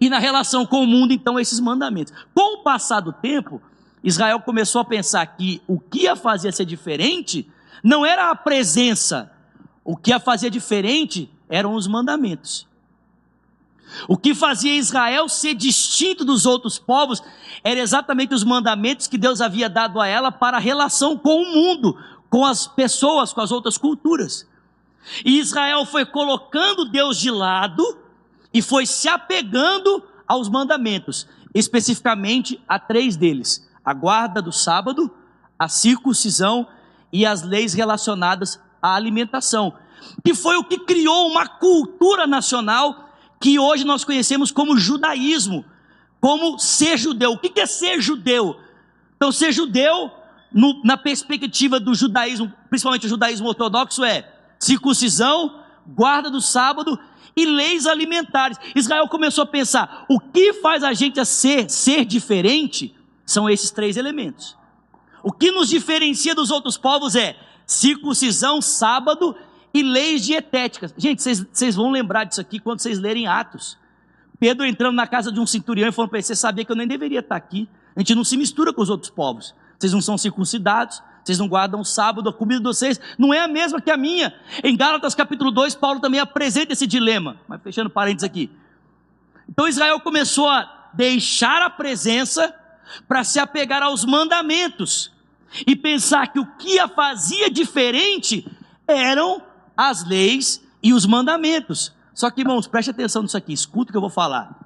E 0.00 0.08
na 0.08 0.18
relação 0.18 0.64
com 0.64 0.82
o 0.82 0.86
mundo, 0.86 1.12
então, 1.12 1.38
esses 1.38 1.58
mandamentos. 1.58 2.12
Com 2.32 2.58
o 2.58 2.62
passar 2.62 3.00
do 3.00 3.12
tempo, 3.12 3.60
Israel 4.02 4.40
começou 4.40 4.80
a 4.80 4.84
pensar 4.84 5.26
que 5.26 5.60
o 5.66 5.78
que 5.78 6.06
a 6.06 6.14
fazia 6.14 6.52
ser 6.52 6.64
diferente 6.64 7.50
não 7.82 8.06
era 8.06 8.30
a 8.30 8.34
presença, 8.34 9.32
o 9.84 9.96
que 9.96 10.12
a 10.12 10.20
fazia 10.20 10.50
diferente 10.50 11.30
eram 11.48 11.74
os 11.74 11.86
mandamentos. 11.86 12.67
O 14.06 14.16
que 14.16 14.34
fazia 14.34 14.76
Israel 14.76 15.28
ser 15.28 15.54
distinto 15.54 16.24
dos 16.24 16.46
outros 16.46 16.78
povos 16.78 17.22
era 17.64 17.80
exatamente 17.80 18.34
os 18.34 18.44
mandamentos 18.44 19.06
que 19.06 19.18
Deus 19.18 19.40
havia 19.40 19.68
dado 19.68 20.00
a 20.00 20.06
ela 20.06 20.30
para 20.30 20.56
a 20.56 20.60
relação 20.60 21.16
com 21.16 21.42
o 21.42 21.52
mundo, 21.52 21.96
com 22.30 22.44
as 22.44 22.66
pessoas, 22.66 23.32
com 23.32 23.40
as 23.40 23.50
outras 23.50 23.78
culturas. 23.78 24.46
E 25.24 25.38
Israel 25.38 25.84
foi 25.86 26.04
colocando 26.04 26.84
Deus 26.84 27.18
de 27.18 27.30
lado 27.30 27.98
e 28.52 28.60
foi 28.60 28.86
se 28.86 29.08
apegando 29.08 30.02
aos 30.26 30.48
mandamentos, 30.48 31.26
especificamente 31.54 32.60
a 32.68 32.78
três 32.78 33.16
deles: 33.16 33.68
a 33.84 33.94
guarda 33.94 34.42
do 34.42 34.52
sábado, 34.52 35.10
a 35.58 35.68
circuncisão 35.68 36.66
e 37.12 37.24
as 37.24 37.42
leis 37.42 37.72
relacionadas 37.72 38.60
à 38.82 38.94
alimentação, 38.94 39.72
que 40.24 40.34
foi 40.34 40.56
o 40.56 40.64
que 40.64 40.78
criou 40.78 41.26
uma 41.26 41.46
cultura 41.46 42.26
nacional 42.26 43.07
que 43.40 43.58
hoje 43.58 43.84
nós 43.84 44.04
conhecemos 44.04 44.50
como 44.50 44.76
judaísmo, 44.76 45.64
como 46.20 46.58
ser 46.58 46.96
judeu. 46.96 47.32
O 47.32 47.38
que 47.38 47.60
é 47.60 47.66
ser 47.66 48.00
judeu? 48.00 48.58
Então, 49.16 49.30
ser 49.30 49.52
judeu, 49.52 50.10
no, 50.52 50.82
na 50.84 50.96
perspectiva 50.96 51.78
do 51.78 51.94
judaísmo, 51.94 52.52
principalmente 52.68 53.06
o 53.06 53.08
judaísmo 53.08 53.48
ortodoxo, 53.48 54.04
é 54.04 54.32
circuncisão, 54.58 55.62
guarda 55.86 56.30
do 56.30 56.40
sábado 56.40 56.98
e 57.36 57.46
leis 57.46 57.86
alimentares. 57.86 58.58
Israel 58.74 59.08
começou 59.08 59.42
a 59.42 59.46
pensar: 59.46 60.04
o 60.08 60.18
que 60.18 60.54
faz 60.54 60.82
a 60.82 60.92
gente 60.92 61.20
a 61.20 61.24
ser, 61.24 61.70
ser 61.70 62.04
diferente 62.04 62.94
são 63.24 63.48
esses 63.48 63.70
três 63.70 63.96
elementos. 63.96 64.56
O 65.22 65.32
que 65.32 65.50
nos 65.50 65.68
diferencia 65.68 66.34
dos 66.34 66.50
outros 66.50 66.76
povos 66.78 67.14
é 67.14 67.36
circuncisão, 67.66 68.62
sábado 68.62 69.36
e 69.72 69.82
leis 69.82 70.24
dietéticas. 70.24 70.94
Gente, 70.96 71.22
vocês 71.22 71.76
vão 71.76 71.90
lembrar 71.90 72.24
disso 72.24 72.40
aqui 72.40 72.58
quando 72.58 72.80
vocês 72.80 72.98
lerem 72.98 73.26
Atos. 73.26 73.78
Pedro 74.38 74.64
entrando 74.64 74.94
na 74.94 75.06
casa 75.06 75.32
de 75.32 75.40
um 75.40 75.46
centurião 75.46 75.88
e 75.88 75.92
falando 75.92 76.10
para 76.10 76.18
ele: 76.18 76.26
Você 76.26 76.36
sabia 76.36 76.64
que 76.64 76.70
eu 76.70 76.76
nem 76.76 76.86
deveria 76.86 77.20
estar 77.20 77.36
aqui? 77.36 77.68
A 77.96 78.00
gente 78.00 78.14
não 78.14 78.24
se 78.24 78.36
mistura 78.36 78.72
com 78.72 78.80
os 78.80 78.90
outros 78.90 79.10
povos. 79.10 79.54
Vocês 79.78 79.92
não 79.92 80.00
são 80.00 80.16
circuncidados, 80.16 81.02
vocês 81.24 81.38
não 81.38 81.48
guardam 81.48 81.80
o 81.80 81.84
sábado, 81.84 82.28
a 82.28 82.32
comida 82.32 82.60
de 82.60 82.66
vocês 82.66 83.00
não 83.18 83.32
é 83.34 83.40
a 83.40 83.48
mesma 83.48 83.80
que 83.80 83.90
a 83.90 83.96
minha. 83.96 84.34
Em 84.62 84.76
Gálatas 84.76 85.14
capítulo 85.14 85.50
2, 85.50 85.74
Paulo 85.74 86.00
também 86.00 86.20
apresenta 86.20 86.72
esse 86.72 86.86
dilema. 86.86 87.36
Mas 87.46 87.62
fechando 87.62 87.90
parênteses 87.90 88.24
aqui. 88.24 88.50
Então 89.48 89.68
Israel 89.68 90.00
começou 90.00 90.48
a 90.48 90.90
deixar 90.94 91.62
a 91.62 91.70
presença 91.70 92.54
para 93.06 93.24
se 93.24 93.38
apegar 93.38 93.82
aos 93.82 94.04
mandamentos 94.04 95.12
e 95.66 95.76
pensar 95.76 96.28
que 96.28 96.38
o 96.38 96.46
que 96.58 96.78
a 96.78 96.88
fazia 96.88 97.50
diferente 97.50 98.46
eram 98.86 99.42
as 99.78 100.04
leis 100.04 100.60
e 100.82 100.92
os 100.92 101.06
mandamentos. 101.06 101.92
Só 102.12 102.28
que, 102.32 102.40
irmãos, 102.40 102.66
preste 102.66 102.90
atenção 102.90 103.22
nisso 103.22 103.36
aqui, 103.36 103.52
escuta 103.52 103.90
o 103.90 103.92
que 103.92 103.96
eu 103.96 104.00
vou 104.00 104.10
falar. 104.10 104.58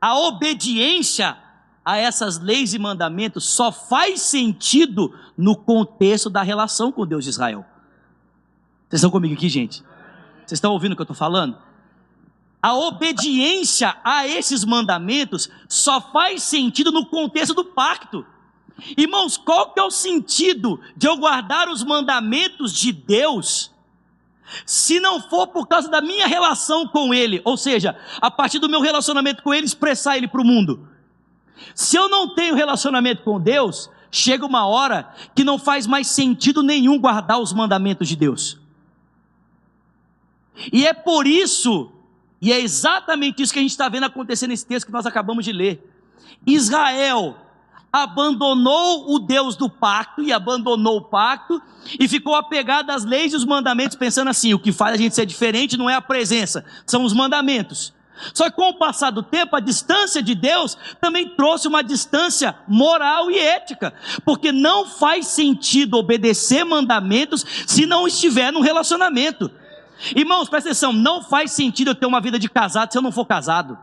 A 0.00 0.18
obediência 0.18 1.36
a 1.84 1.96
essas 1.96 2.40
leis 2.40 2.74
e 2.74 2.78
mandamentos 2.80 3.48
só 3.48 3.70
faz 3.70 4.20
sentido 4.22 5.16
no 5.38 5.54
contexto 5.54 6.28
da 6.28 6.42
relação 6.42 6.90
com 6.90 7.06
Deus 7.06 7.22
de 7.22 7.30
Israel. 7.30 7.64
Vocês 8.88 8.98
estão 8.98 9.10
comigo 9.10 9.34
aqui, 9.34 9.48
gente? 9.48 9.84
Vocês 10.38 10.58
estão 10.58 10.72
ouvindo 10.72 10.92
o 10.92 10.96
que 10.96 11.02
eu 11.02 11.04
estou 11.04 11.16
falando? 11.16 11.56
A 12.60 12.74
obediência 12.74 13.96
a 14.02 14.26
esses 14.26 14.64
mandamentos 14.64 15.48
só 15.68 16.00
faz 16.00 16.42
sentido 16.42 16.90
no 16.90 17.06
contexto 17.06 17.54
do 17.54 17.64
pacto. 17.64 18.26
Irmãos, 18.96 19.36
qual 19.36 19.72
que 19.72 19.78
é 19.78 19.84
o 19.84 19.90
sentido 19.92 20.80
de 20.96 21.06
eu 21.06 21.16
guardar 21.16 21.68
os 21.68 21.84
mandamentos 21.84 22.72
de 22.72 22.90
Deus 22.90 23.70
se 24.64 25.00
não 25.00 25.20
for 25.20 25.48
por 25.48 25.66
causa 25.66 25.88
da 25.88 26.00
minha 26.00 26.26
relação 26.26 26.86
com 26.86 27.12
Ele, 27.12 27.40
ou 27.44 27.56
seja, 27.56 27.96
a 28.20 28.30
partir 28.30 28.58
do 28.58 28.68
meu 28.68 28.80
relacionamento 28.80 29.42
com 29.42 29.52
Ele, 29.52 29.66
expressar 29.66 30.16
Ele 30.16 30.28
para 30.28 30.40
o 30.40 30.44
mundo? 30.44 30.88
Se 31.74 31.96
eu 31.96 32.08
não 32.08 32.34
tenho 32.34 32.54
relacionamento 32.54 33.22
com 33.22 33.40
Deus, 33.40 33.90
chega 34.10 34.46
uma 34.46 34.66
hora 34.66 35.12
que 35.34 35.44
não 35.44 35.58
faz 35.58 35.86
mais 35.86 36.06
sentido 36.06 36.62
nenhum 36.62 36.98
guardar 36.98 37.40
os 37.40 37.52
mandamentos 37.52 38.08
de 38.08 38.16
Deus. 38.16 38.58
E 40.72 40.86
é 40.86 40.94
por 40.94 41.26
isso, 41.26 41.92
e 42.40 42.52
é 42.52 42.60
exatamente 42.60 43.42
isso 43.42 43.52
que 43.52 43.58
a 43.58 43.62
gente 43.62 43.72
está 43.72 43.88
vendo 43.88 44.04
acontecer 44.04 44.46
nesse 44.46 44.66
texto 44.66 44.86
que 44.86 44.92
nós 44.92 45.06
acabamos 45.06 45.44
de 45.44 45.52
ler. 45.52 45.92
Israel 46.46 47.36
abandonou 48.02 49.14
o 49.14 49.18
Deus 49.18 49.56
do 49.56 49.70
pacto 49.70 50.22
e 50.22 50.32
abandonou 50.32 50.98
o 50.98 51.02
pacto 51.02 51.60
e 51.98 52.06
ficou 52.06 52.34
apegado 52.34 52.90
às 52.90 53.04
leis 53.04 53.32
e 53.32 53.36
os 53.36 53.44
mandamentos, 53.44 53.96
pensando 53.96 54.28
assim: 54.28 54.52
o 54.52 54.58
que 54.58 54.72
faz 54.72 54.94
a 54.94 54.98
gente 54.98 55.14
ser 55.14 55.24
diferente 55.24 55.76
não 55.76 55.88
é 55.88 55.94
a 55.94 56.02
presença, 56.02 56.64
são 56.86 57.04
os 57.04 57.14
mandamentos. 57.14 57.94
Só 58.32 58.48
que 58.48 58.56
com 58.56 58.70
o 58.70 58.78
passar 58.78 59.10
do 59.10 59.22
tempo, 59.22 59.56
a 59.56 59.60
distância 59.60 60.22
de 60.22 60.34
Deus 60.34 60.76
também 61.00 61.28
trouxe 61.28 61.68
uma 61.68 61.82
distância 61.82 62.56
moral 62.66 63.30
e 63.30 63.38
ética, 63.38 63.92
porque 64.24 64.52
não 64.52 64.86
faz 64.86 65.26
sentido 65.26 65.98
obedecer 65.98 66.64
mandamentos 66.64 67.44
se 67.66 67.84
não 67.84 68.06
estiver 68.06 68.50
num 68.50 68.60
relacionamento. 68.60 69.50
Irmãos, 70.14 70.48
presta 70.48 70.70
atenção, 70.70 70.92
não 70.92 71.22
faz 71.22 71.52
sentido 71.52 71.90
eu 71.90 71.94
ter 71.94 72.06
uma 72.06 72.20
vida 72.20 72.38
de 72.38 72.48
casado 72.48 72.90
se 72.90 72.98
eu 72.98 73.02
não 73.02 73.12
for 73.12 73.26
casado. 73.26 73.78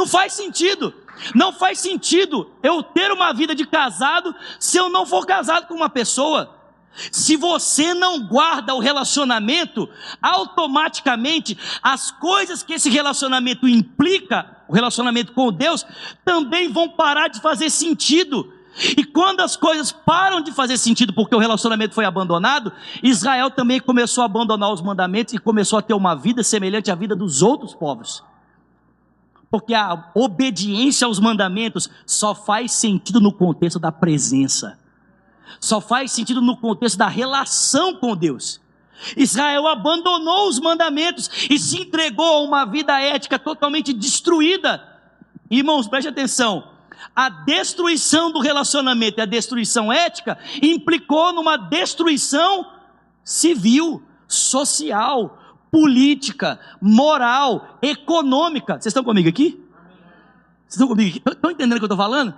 Não 0.00 0.06
faz 0.06 0.32
sentido. 0.32 0.94
Não 1.34 1.52
faz 1.52 1.78
sentido 1.78 2.50
eu 2.62 2.82
ter 2.82 3.12
uma 3.12 3.34
vida 3.34 3.54
de 3.54 3.66
casado 3.66 4.34
se 4.58 4.78
eu 4.78 4.88
não 4.88 5.04
for 5.04 5.26
casado 5.26 5.66
com 5.66 5.74
uma 5.74 5.90
pessoa. 5.90 6.56
Se 7.12 7.36
você 7.36 7.92
não 7.92 8.26
guarda 8.26 8.74
o 8.74 8.78
relacionamento, 8.78 9.86
automaticamente 10.22 11.58
as 11.82 12.10
coisas 12.10 12.62
que 12.62 12.72
esse 12.72 12.88
relacionamento 12.88 13.68
implica, 13.68 14.56
o 14.66 14.72
relacionamento 14.72 15.34
com 15.34 15.52
Deus, 15.52 15.84
também 16.24 16.72
vão 16.72 16.88
parar 16.88 17.28
de 17.28 17.38
fazer 17.42 17.68
sentido. 17.68 18.54
E 18.96 19.04
quando 19.04 19.40
as 19.40 19.54
coisas 19.54 19.92
param 19.92 20.40
de 20.40 20.50
fazer 20.50 20.78
sentido 20.78 21.12
porque 21.12 21.34
o 21.34 21.38
relacionamento 21.38 21.94
foi 21.94 22.06
abandonado, 22.06 22.72
Israel 23.02 23.50
também 23.50 23.80
começou 23.80 24.22
a 24.22 24.24
abandonar 24.24 24.72
os 24.72 24.80
mandamentos 24.80 25.34
e 25.34 25.38
começou 25.38 25.78
a 25.78 25.82
ter 25.82 25.92
uma 25.92 26.14
vida 26.14 26.42
semelhante 26.42 26.90
à 26.90 26.94
vida 26.94 27.14
dos 27.14 27.42
outros 27.42 27.74
povos. 27.74 28.29
Porque 29.50 29.74
a 29.74 30.10
obediência 30.14 31.06
aos 31.06 31.18
mandamentos 31.18 31.90
só 32.06 32.34
faz 32.34 32.72
sentido 32.72 33.20
no 33.20 33.32
contexto 33.32 33.78
da 33.78 33.90
presença 33.90 34.78
só 35.58 35.80
faz 35.80 36.12
sentido 36.12 36.40
no 36.40 36.56
contexto 36.56 36.96
da 36.96 37.08
relação 37.08 37.94
com 37.94 38.14
Deus. 38.14 38.60
Israel 39.16 39.66
abandonou 39.66 40.48
os 40.48 40.60
mandamentos 40.60 41.30
e 41.48 41.58
se 41.58 41.80
entregou 41.80 42.36
a 42.36 42.42
uma 42.42 42.64
vida 42.64 43.00
ética 43.00 43.38
totalmente 43.38 43.92
destruída. 43.92 44.86
Irmãos, 45.50 45.88
preste 45.88 46.08
atenção. 46.08 46.68
A 47.16 47.30
destruição 47.30 48.30
do 48.30 48.40
relacionamento 48.40 49.18
e 49.18 49.22
a 49.22 49.26
destruição 49.26 49.90
ética 49.90 50.38
implicou 50.62 51.32
numa 51.32 51.56
destruição 51.56 52.66
civil, 53.24 54.02
social, 54.28 55.38
política, 55.70 56.58
moral, 56.80 57.78
econômica. 57.80 58.74
Vocês 58.74 58.86
estão 58.86 59.04
comigo 59.04 59.28
aqui? 59.28 59.62
Vocês 60.66 60.74
estão 60.74 60.88
comigo 60.88 61.10
aqui? 61.10 61.22
Estão 61.26 61.50
entendendo 61.50 61.76
o 61.76 61.80
que 61.80 61.84
eu 61.84 61.86
estou 61.86 61.96
falando? 61.96 62.34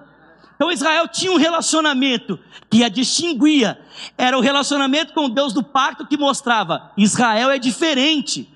Então 0.55 0.71
Israel 0.71 1.09
tinha 1.09 1.33
um 1.33 1.39
relacionamento 1.39 2.39
que 2.71 2.85
a 2.85 2.89
distinguia. 2.89 3.81
Era 4.17 4.39
o 4.39 4.41
relacionamento 4.41 5.13
com 5.13 5.27
o 5.27 5.29
Deus 5.29 5.53
do 5.53 5.63
pacto 5.63 6.07
que 6.07 6.17
mostrava: 6.17 6.93
Israel 6.97 7.51
é 7.51 7.59
diferente. 7.59 8.49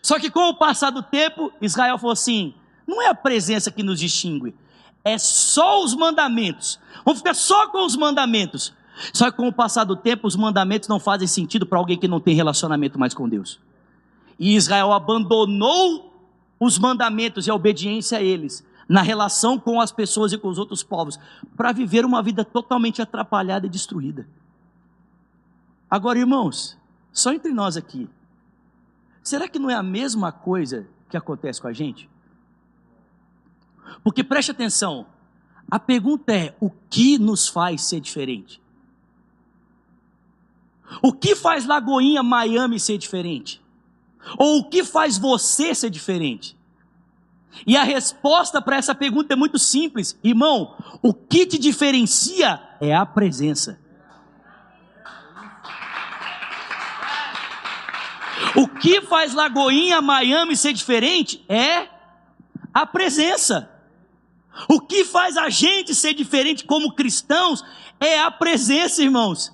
Só 0.00 0.18
que 0.18 0.30
com 0.30 0.48
o 0.48 0.54
passar 0.54 0.90
do 0.90 1.02
tempo, 1.02 1.52
Israel 1.60 1.98
falou 1.98 2.12
assim: 2.12 2.54
não 2.86 3.02
é 3.02 3.08
a 3.08 3.14
presença 3.14 3.70
que 3.70 3.82
nos 3.82 4.00
distingue, 4.00 4.54
é 5.04 5.18
só 5.18 5.82
os 5.84 5.94
mandamentos. 5.94 6.78
Vamos 7.04 7.20
ficar 7.20 7.34
só 7.34 7.68
com 7.68 7.84
os 7.84 7.96
mandamentos. 7.96 8.72
Só 9.12 9.30
que 9.30 9.36
com 9.36 9.48
o 9.48 9.52
passar 9.52 9.84
do 9.84 9.96
tempo, 9.96 10.26
os 10.26 10.36
mandamentos 10.36 10.88
não 10.88 11.00
fazem 11.00 11.26
sentido 11.26 11.66
para 11.66 11.78
alguém 11.78 11.98
que 11.98 12.06
não 12.06 12.20
tem 12.20 12.34
relacionamento 12.34 12.98
mais 12.98 13.14
com 13.14 13.28
Deus. 13.28 13.58
E 14.38 14.54
Israel 14.54 14.92
abandonou 14.92 16.12
os 16.58 16.78
mandamentos 16.78 17.46
e 17.46 17.50
a 17.50 17.54
obediência 17.54 18.18
a 18.18 18.22
eles 18.22 18.64
na 18.88 19.02
relação 19.02 19.58
com 19.58 19.80
as 19.80 19.90
pessoas 19.90 20.32
e 20.32 20.38
com 20.38 20.48
os 20.48 20.58
outros 20.58 20.82
povos, 20.82 21.18
para 21.56 21.72
viver 21.72 22.04
uma 22.04 22.22
vida 22.22 22.44
totalmente 22.44 23.00
atrapalhada 23.00 23.66
e 23.66 23.70
destruída. 23.70 24.28
Agora, 25.88 26.18
irmãos, 26.18 26.76
só 27.10 27.32
entre 27.32 27.52
nós 27.52 27.76
aqui, 27.76 28.08
Será 29.22 29.48
que 29.48 29.58
não 29.58 29.70
é 29.70 29.74
a 29.74 29.82
mesma 29.82 30.32
coisa 30.32 30.86
que 31.08 31.16
acontece 31.16 31.60
com 31.60 31.68
a 31.68 31.72
gente? 31.72 32.10
Porque 34.02 34.24
preste 34.24 34.50
atenção, 34.50 35.06
a 35.70 35.78
pergunta 35.78 36.32
é: 36.32 36.56
o 36.60 36.70
que 36.90 37.18
nos 37.18 37.46
faz 37.46 37.82
ser 37.82 38.00
diferente? 38.00 38.60
O 41.02 41.12
que 41.12 41.36
faz 41.36 41.64
Lagoinha, 41.64 42.22
Miami 42.22 42.80
ser 42.80 42.98
diferente? 42.98 43.61
Ou 44.38 44.58
o 44.58 44.64
que 44.64 44.84
faz 44.84 45.18
você 45.18 45.74
ser 45.74 45.90
diferente? 45.90 46.56
E 47.66 47.76
a 47.76 47.82
resposta 47.82 48.62
para 48.62 48.76
essa 48.76 48.94
pergunta 48.94 49.34
é 49.34 49.36
muito 49.36 49.58
simples, 49.58 50.18
irmão. 50.22 50.74
O 51.02 51.12
que 51.12 51.46
te 51.46 51.58
diferencia 51.58 52.60
é 52.80 52.94
a 52.94 53.04
presença. 53.04 53.78
O 58.56 58.66
que 58.66 59.00
faz 59.02 59.34
Lagoinha, 59.34 60.02
Miami 60.02 60.56
ser 60.56 60.72
diferente 60.72 61.44
é 61.48 61.88
a 62.72 62.86
presença. 62.86 63.70
O 64.68 64.80
que 64.80 65.04
faz 65.04 65.36
a 65.36 65.48
gente 65.48 65.94
ser 65.94 66.14
diferente 66.14 66.64
como 66.64 66.92
cristãos 66.92 67.64
é 67.98 68.18
a 68.18 68.30
presença, 68.30 69.02
irmãos. 69.02 69.52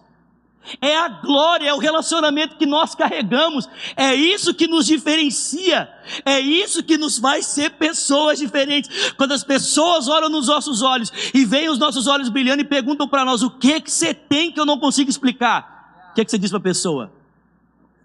É 0.81 0.97
a 0.99 1.09
glória, 1.09 1.69
é 1.69 1.75
o 1.75 1.79
relacionamento 1.79 2.57
que 2.57 2.67
nós 2.67 2.95
carregamos. 2.95 3.69
É 3.97 4.15
isso 4.15 4.53
que 4.53 4.67
nos 4.67 4.87
diferencia. 4.87 5.89
É 6.25 6.39
isso 6.39 6.83
que 6.83 6.99
nos 6.99 7.19
faz 7.19 7.47
ser 7.47 7.71
pessoas 7.71 8.39
diferentes. 8.39 9.13
Quando 9.13 9.33
as 9.33 9.43
pessoas 9.43 10.09
olham 10.09 10.29
nos 10.29 10.49
nossos 10.49 10.83
olhos 10.83 11.13
e 11.33 11.45
veem 11.45 11.69
os 11.69 11.79
nossos 11.79 12.07
olhos 12.07 12.29
brilhando 12.29 12.61
e 12.61 12.65
perguntam 12.65 13.09
para 13.09 13.25
nós: 13.25 13.43
o 13.43 13.51
que 13.51 13.81
que 13.81 13.91
você 13.91 14.13
tem 14.13 14.53
que 14.53 14.61
eu 14.61 14.67
não 14.67 14.79
consigo 14.79 15.09
explicar? 15.09 16.11
O 16.11 16.15
que 16.15 16.25
que 16.25 16.31
você 16.31 16.39
diz 16.39 16.51
para 16.51 16.59
a 16.59 16.63
pessoa? 16.63 17.13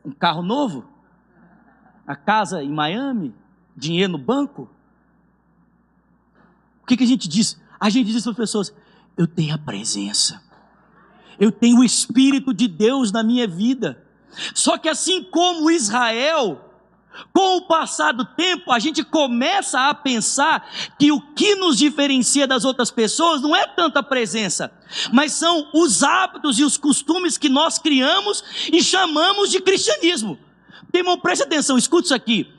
Um 0.06 0.12
carro 0.12 0.42
novo? 0.42 0.86
A 2.08 2.16
casa 2.16 2.64
em 2.64 2.70
Miami? 2.70 3.34
Dinheiro 3.76 4.12
no 4.12 4.18
banco? 4.18 4.70
O 6.84 6.86
que, 6.86 6.98
que 6.98 7.04
a 7.04 7.08
gente 7.08 7.28
diz? 7.28 7.60
A 7.80 7.90
gente 7.90 8.12
diz 8.12 8.22
para 8.24 8.32
as 8.32 8.38
pessoas: 8.38 8.74
eu 9.18 9.28
tenho 9.28 9.56
a 9.56 9.58
presença 9.58 10.53
eu 11.40 11.52
tenho 11.52 11.80
o 11.80 11.84
Espírito 11.84 12.54
de 12.54 12.68
Deus 12.68 13.12
na 13.12 13.24
minha 13.24 13.48
vida. 13.48 14.02
Só 14.54 14.78
que 14.78 14.90
assim 14.90 15.24
como 15.24 15.70
Israel, 15.70 16.74
com 17.32 17.58
o 17.58 17.68
passar 17.68 18.14
do 18.14 18.26
tempo, 18.26 18.72
a 18.72 18.80
gente 18.80 19.04
começa 19.04 19.90
a 19.90 19.94
pensar 19.94 20.68
que 20.98 21.12
o 21.12 21.22
que 21.22 21.56
nos 21.56 21.78
diferencia 21.78 22.48
das 22.48 22.66
outras 22.66 22.90
pessoas 22.90 23.42
não 23.42 23.56
é 23.56 23.68
tanta 23.68 24.02
presença, 24.02 24.72
mas 25.12 25.34
são 25.34 25.70
os 25.74 26.04
hábitos 26.04 26.58
e 26.60 26.64
os 26.64 26.78
costumes 26.78 27.38
que 27.38 27.50
nós 27.50 27.78
criamos 27.78 28.44
e 28.72 28.84
chamamos 28.84 29.52
de 29.52 29.62
cristianismo. 29.62 30.38
Irmão, 30.94 31.20
preste 31.20 31.44
atenção, 31.44 31.78
escute 31.78 32.06
isso 32.06 32.16
aqui. 32.16 32.52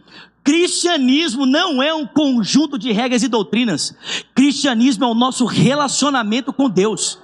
Cristianismo 0.42 1.46
não 1.46 1.82
é 1.82 1.94
um 1.94 2.06
conjunto 2.06 2.78
de 2.78 2.92
regras 2.92 3.22
e 3.22 3.28
doutrinas. 3.28 3.94
Cristianismo 4.34 5.04
é 5.04 5.08
o 5.08 5.14
nosso 5.14 5.46
relacionamento 5.46 6.52
com 6.52 6.68
Deus. 6.68 7.18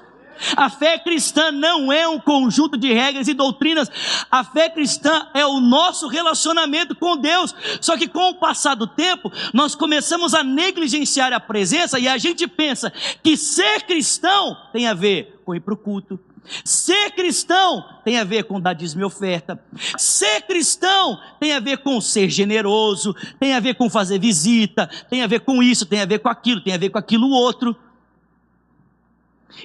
A 0.57 0.71
fé 0.71 0.99
cristã 0.99 1.51
não 1.51 1.93
é 1.93 2.09
um 2.09 2.19
conjunto 2.19 2.77
de 2.77 2.93
regras 2.93 3.29
e 3.29 3.35
doutrinas. 3.35 3.91
A 4.31 4.45
fé 4.45 4.69
cristã 4.69 5.29
é 5.35 5.45
o 5.45 5.61
nosso 5.61 6.09
relacionamento 6.09 6.95
com 6.95 7.17
Deus. 7.17 7.55
Só 7.81 7.97
que 7.97 8.09
com 8.09 8.31
o 8.31 8.35
passar 8.35 8.75
do 8.75 8.87
tempo, 8.87 9.33
nós 9.53 9.75
começamos 9.75 10.35
a 10.35 10.43
negligenciar 10.43 11.33
a 11.33 11.41
presença 11.41 11.99
e 11.99 12.09
a 12.09 12.19
gente 12.19 12.47
pensa 12.47 12.93
que 13.23 13.37
ser 13.37 13.83
cristão 13.83 14.57
tem 14.73 14.87
a 14.87 14.95
ver 14.95 15.41
com 15.45 15.55
ir 15.55 15.61
para 15.61 15.75
o 15.75 15.77
culto, 15.77 16.19
Ser 16.65 17.13
cristão 17.13 17.85
tem 18.05 18.19
a 18.19 18.25
ver 18.25 18.45
com 18.45 18.61
dar 18.61 18.73
dízimo 18.73 19.03
e 19.03 19.05
oferta. 19.05 19.63
Ser 19.97 20.43
cristão 20.43 21.21
tem 21.39 21.53
a 21.53 21.61
ver 21.61 21.79
com 21.79 22.01
ser 22.01 22.29
generoso, 22.29 23.15
tem 23.39 23.55
a 23.55 23.61
ver 23.61 23.75
com 23.75 23.89
fazer 23.89 24.19
visita, 24.19 24.89
tem 25.09 25.23
a 25.23 25.27
ver 25.27 25.41
com 25.41 25.63
isso, 25.63 25.87
tem 25.87 26.01
a 26.01 26.07
ver 26.07 26.19
com 26.19 26.29
aquilo, 26.29 26.61
tem 26.61 26.75
a 26.75 26.79
ver 26.79 26.91
com 26.91 26.99
aquilo 26.99 27.29
outro. 27.29 27.77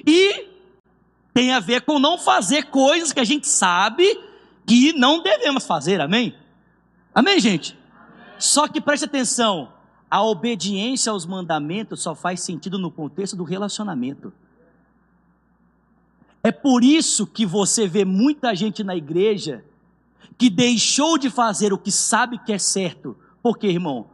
E 0.06 0.45
tem 1.36 1.52
a 1.52 1.60
ver 1.60 1.82
com 1.82 1.98
não 1.98 2.16
fazer 2.16 2.62
coisas 2.70 3.12
que 3.12 3.20
a 3.20 3.24
gente 3.24 3.46
sabe 3.46 4.18
que 4.64 4.94
não 4.94 5.22
devemos 5.22 5.66
fazer, 5.66 6.00
amém? 6.00 6.34
Amém, 7.14 7.38
gente? 7.38 7.78
Só 8.38 8.66
que 8.66 8.80
preste 8.80 9.04
atenção, 9.04 9.70
a 10.10 10.24
obediência 10.24 11.12
aos 11.12 11.26
mandamentos 11.26 12.00
só 12.00 12.14
faz 12.14 12.40
sentido 12.40 12.78
no 12.78 12.90
contexto 12.90 13.36
do 13.36 13.44
relacionamento. 13.44 14.32
É 16.42 16.50
por 16.50 16.82
isso 16.82 17.26
que 17.26 17.44
você 17.44 17.86
vê 17.86 18.02
muita 18.02 18.54
gente 18.54 18.82
na 18.82 18.96
igreja 18.96 19.62
que 20.38 20.48
deixou 20.48 21.18
de 21.18 21.28
fazer 21.28 21.70
o 21.70 21.76
que 21.76 21.92
sabe 21.92 22.38
que 22.38 22.52
é 22.54 22.58
certo. 22.58 23.14
Por 23.42 23.58
quê, 23.58 23.66
irmão? 23.66 24.06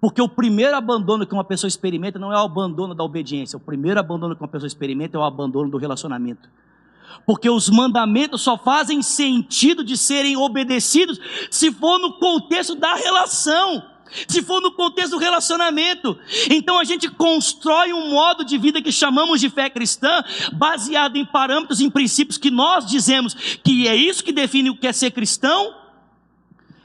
Porque 0.00 0.22
o 0.22 0.28
primeiro 0.30 0.74
abandono 0.74 1.26
que 1.26 1.34
uma 1.34 1.44
pessoa 1.44 1.68
experimenta 1.68 2.18
não 2.18 2.32
é 2.32 2.36
o 2.36 2.46
abandono 2.46 2.94
da 2.94 3.04
obediência, 3.04 3.58
o 3.58 3.60
primeiro 3.60 4.00
abandono 4.00 4.34
que 4.34 4.40
uma 4.40 4.48
pessoa 4.48 4.66
experimenta 4.66 5.18
é 5.18 5.20
o 5.20 5.24
abandono 5.24 5.68
do 5.70 5.76
relacionamento 5.76 6.48
porque 7.26 7.48
os 7.48 7.68
mandamentos 7.68 8.42
só 8.42 8.56
fazem 8.56 9.02
sentido 9.02 9.84
de 9.84 9.96
serem 9.96 10.36
obedecidos 10.36 11.18
se 11.50 11.70
for 11.72 11.98
no 11.98 12.14
contexto 12.14 12.74
da 12.74 12.94
relação, 12.94 13.82
se 14.26 14.42
for 14.42 14.60
no 14.60 14.72
contexto 14.72 15.12
do 15.12 15.18
relacionamento. 15.18 16.18
Então 16.50 16.78
a 16.78 16.84
gente 16.84 17.08
constrói 17.08 17.92
um 17.92 18.10
modo 18.10 18.44
de 18.44 18.58
vida 18.58 18.82
que 18.82 18.90
chamamos 18.90 19.40
de 19.40 19.48
fé 19.48 19.70
cristã, 19.70 20.22
baseado 20.52 21.16
em 21.16 21.24
parâmetros, 21.24 21.80
em 21.80 21.90
princípios 21.90 22.38
que 22.38 22.50
nós 22.50 22.86
dizemos 22.86 23.34
que 23.62 23.86
é 23.86 23.94
isso 23.94 24.24
que 24.24 24.32
define 24.32 24.70
o 24.70 24.76
que 24.76 24.86
é 24.86 24.92
ser 24.92 25.10
cristão, 25.10 25.74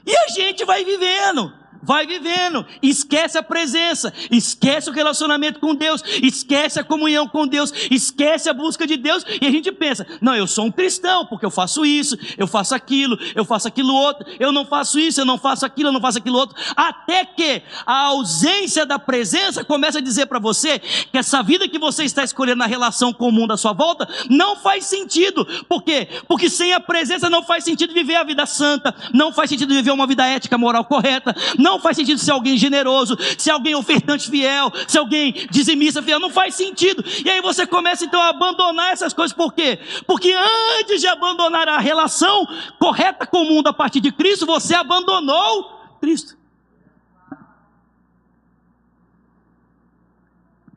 e 0.06 0.16
a 0.16 0.28
gente 0.28 0.64
vai 0.64 0.84
vivendo 0.84 1.52
vai 1.86 2.04
vivendo, 2.06 2.66
esquece 2.82 3.38
a 3.38 3.42
presença, 3.42 4.12
esquece 4.30 4.90
o 4.90 4.92
relacionamento 4.92 5.60
com 5.60 5.74
Deus, 5.74 6.02
esquece 6.20 6.80
a 6.80 6.84
comunhão 6.84 7.28
com 7.28 7.46
Deus, 7.46 7.72
esquece 7.90 8.50
a 8.50 8.52
busca 8.52 8.86
de 8.86 8.96
Deus, 8.96 9.24
e 9.40 9.46
a 9.46 9.50
gente 9.50 9.70
pensa: 9.70 10.04
não, 10.20 10.34
eu 10.34 10.46
sou 10.46 10.66
um 10.66 10.72
cristão, 10.72 11.24
porque 11.26 11.46
eu 11.46 11.50
faço 11.50 11.86
isso, 11.86 12.18
eu 12.36 12.46
faço 12.46 12.74
aquilo, 12.74 13.16
eu 13.34 13.44
faço 13.44 13.68
aquilo 13.68 13.94
outro, 13.94 14.26
eu 14.40 14.50
não 14.50 14.66
faço 14.66 14.98
isso, 14.98 15.20
eu 15.20 15.24
não 15.24 15.38
faço 15.38 15.64
aquilo, 15.64 15.88
eu 15.88 15.92
não 15.92 16.00
faço 16.00 16.18
aquilo 16.18 16.36
outro, 16.38 16.56
até 16.74 17.24
que 17.24 17.62
a 17.86 18.06
ausência 18.06 18.84
da 18.84 18.98
presença 18.98 19.64
começa 19.64 19.98
a 19.98 20.02
dizer 20.02 20.26
para 20.26 20.40
você 20.40 20.80
que 20.80 21.16
essa 21.16 21.42
vida 21.42 21.68
que 21.68 21.78
você 21.78 22.02
está 22.02 22.24
escolhendo 22.24 22.58
na 22.58 22.66
relação 22.66 23.12
com 23.12 23.28
o 23.28 23.32
mundo 23.32 23.52
à 23.52 23.56
sua 23.56 23.72
volta 23.72 24.08
não 24.28 24.56
faz 24.56 24.86
sentido, 24.86 25.46
por 25.68 25.82
quê? 25.84 26.08
Porque 26.26 26.50
sem 26.50 26.72
a 26.72 26.80
presença 26.80 27.30
não 27.30 27.44
faz 27.44 27.62
sentido 27.62 27.94
viver 27.94 28.16
a 28.16 28.24
vida 28.24 28.44
santa, 28.44 28.94
não 29.14 29.32
faz 29.32 29.50
sentido 29.50 29.72
viver 29.72 29.92
uma 29.92 30.06
vida 30.06 30.26
ética, 30.26 30.58
moral 30.58 30.84
correta, 30.84 31.34
não 31.58 31.75
não 31.76 31.82
faz 31.82 31.96
sentido 31.96 32.18
ser 32.18 32.30
alguém 32.30 32.56
generoso, 32.56 33.16
ser 33.36 33.50
alguém 33.50 33.74
ofertante 33.74 34.30
fiel, 34.30 34.72
ser 34.88 34.98
alguém 34.98 35.32
dizimista 35.50 36.02
fiel, 36.02 36.18
não 36.18 36.30
faz 36.30 36.54
sentido. 36.54 37.04
E 37.24 37.28
aí 37.28 37.40
você 37.42 37.66
começa 37.66 38.04
então 38.04 38.20
a 38.20 38.30
abandonar 38.30 38.92
essas 38.92 39.12
coisas, 39.12 39.36
por 39.36 39.52
quê? 39.52 39.78
Porque 40.06 40.32
antes 40.78 41.00
de 41.00 41.06
abandonar 41.06 41.68
a 41.68 41.78
relação 41.78 42.46
correta 42.78 43.26
com 43.26 43.42
o 43.42 43.44
mundo 43.44 43.68
a 43.68 43.72
partir 43.72 44.00
de 44.00 44.10
Cristo, 44.10 44.46
você 44.46 44.74
abandonou 44.74 45.96
Cristo. 46.00 46.36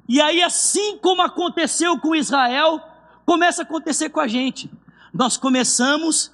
E 0.08 0.20
aí, 0.20 0.42
assim 0.42 0.98
como 0.98 1.22
aconteceu 1.22 1.98
com 2.00 2.16
Israel, 2.16 2.82
começa 3.26 3.62
a 3.62 3.64
acontecer 3.64 4.10
com 4.10 4.20
a 4.20 4.28
gente. 4.28 4.70
Nós 5.14 5.38
começamos 5.38 6.32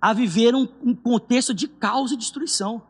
a 0.00 0.12
viver 0.12 0.54
um, 0.54 0.68
um 0.82 0.94
contexto 0.94 1.52
de 1.52 1.66
caos 1.66 2.12
e 2.12 2.16
destruição 2.16 2.82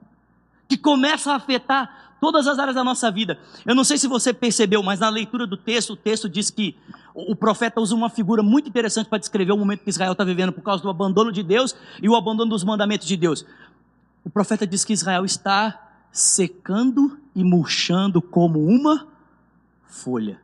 que 0.76 0.82
começa 0.82 1.32
a 1.32 1.36
afetar 1.36 2.16
todas 2.20 2.46
as 2.46 2.58
áreas 2.58 2.74
da 2.74 2.84
nossa 2.84 3.10
vida. 3.10 3.38
Eu 3.66 3.74
não 3.74 3.84
sei 3.84 3.98
se 3.98 4.06
você 4.06 4.32
percebeu, 4.32 4.82
mas 4.82 5.00
na 5.00 5.08
leitura 5.08 5.46
do 5.46 5.56
texto, 5.56 5.92
o 5.92 5.96
texto 5.96 6.28
diz 6.28 6.50
que 6.50 6.76
o 7.14 7.36
profeta 7.36 7.80
usa 7.80 7.94
uma 7.94 8.08
figura 8.08 8.42
muito 8.42 8.68
interessante 8.68 9.08
para 9.08 9.18
descrever 9.18 9.52
o 9.52 9.56
momento 9.56 9.82
que 9.82 9.90
Israel 9.90 10.12
está 10.12 10.24
vivendo 10.24 10.52
por 10.52 10.62
causa 10.62 10.82
do 10.82 10.88
abandono 10.88 11.30
de 11.30 11.42
Deus 11.42 11.74
e 12.00 12.08
o 12.08 12.16
abandono 12.16 12.50
dos 12.50 12.64
mandamentos 12.64 13.06
de 13.06 13.16
Deus. 13.16 13.44
O 14.24 14.30
profeta 14.30 14.66
diz 14.66 14.84
que 14.84 14.92
Israel 14.92 15.24
está 15.24 15.78
secando 16.10 17.18
e 17.34 17.42
murchando 17.44 18.22
como 18.22 18.64
uma 18.64 19.06
folha. 19.86 20.40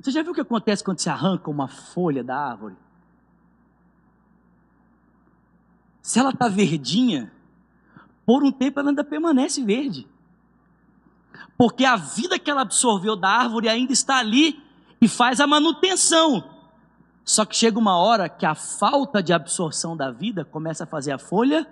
Você 0.00 0.10
já 0.10 0.22
viu 0.22 0.32
o 0.32 0.34
que 0.34 0.40
acontece 0.40 0.82
quando 0.82 0.98
se 0.98 1.08
arranca 1.08 1.50
uma 1.50 1.66
folha 1.66 2.22
da 2.22 2.36
árvore? 2.36 2.76
Se 6.02 6.18
ela 6.18 6.30
está 6.30 6.48
verdinha, 6.48 7.32
por 8.26 8.42
um 8.42 8.50
tempo 8.50 8.80
ela 8.80 8.90
ainda 8.90 9.04
permanece 9.04 9.62
verde. 9.62 10.06
Porque 11.56 11.84
a 11.84 11.94
vida 11.94 12.38
que 12.38 12.50
ela 12.50 12.62
absorveu 12.62 13.14
da 13.14 13.28
árvore 13.28 13.68
ainda 13.68 13.92
está 13.92 14.18
ali 14.18 14.60
e 15.00 15.06
faz 15.06 15.40
a 15.40 15.46
manutenção. 15.46 16.44
Só 17.24 17.44
que 17.44 17.54
chega 17.54 17.78
uma 17.78 17.96
hora 17.96 18.28
que 18.28 18.44
a 18.44 18.54
falta 18.54 19.22
de 19.22 19.32
absorção 19.32 19.96
da 19.96 20.10
vida 20.10 20.44
começa 20.44 20.82
a 20.82 20.86
fazer 20.86 21.12
a 21.12 21.18
folha 21.18 21.68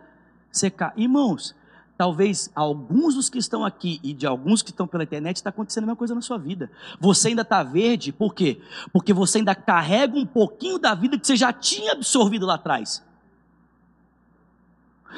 secar. 0.51 0.93
Irmãos, 0.97 1.57
talvez 1.97 2.51
alguns 2.55 3.17
dos 3.17 3.29
que 3.29 3.39
estão 3.39 3.65
aqui 3.65 4.01
e 4.03 4.15
de 4.15 4.27
alguns 4.27 4.63
que 4.63 4.71
estão 4.71 4.87
pela 4.87 5.03
internet 5.03 5.37
está 5.37 5.51
acontecendo 5.51 5.85
a 5.85 5.87
mesma 5.89 5.97
coisa 5.97 6.15
na 6.15 6.23
sua 6.23 6.39
vida. 6.39 6.71
Você 7.01 7.29
ainda 7.29 7.43
está 7.43 7.65
verde, 7.65 8.13
por 8.13 8.33
quê? 8.33 8.61
Porque 8.93 9.13
você 9.13 9.39
ainda 9.39 9.57
carrega 9.57 10.17
um 10.17 10.27
pouquinho 10.27 10.79
da 10.79 10.95
vida 10.95 11.19
que 11.19 11.27
você 11.27 11.35
já 11.35 11.53
tinha 11.53 11.93
absorvido 11.93 12.47
lá 12.47 12.55
atrás. 12.55 13.03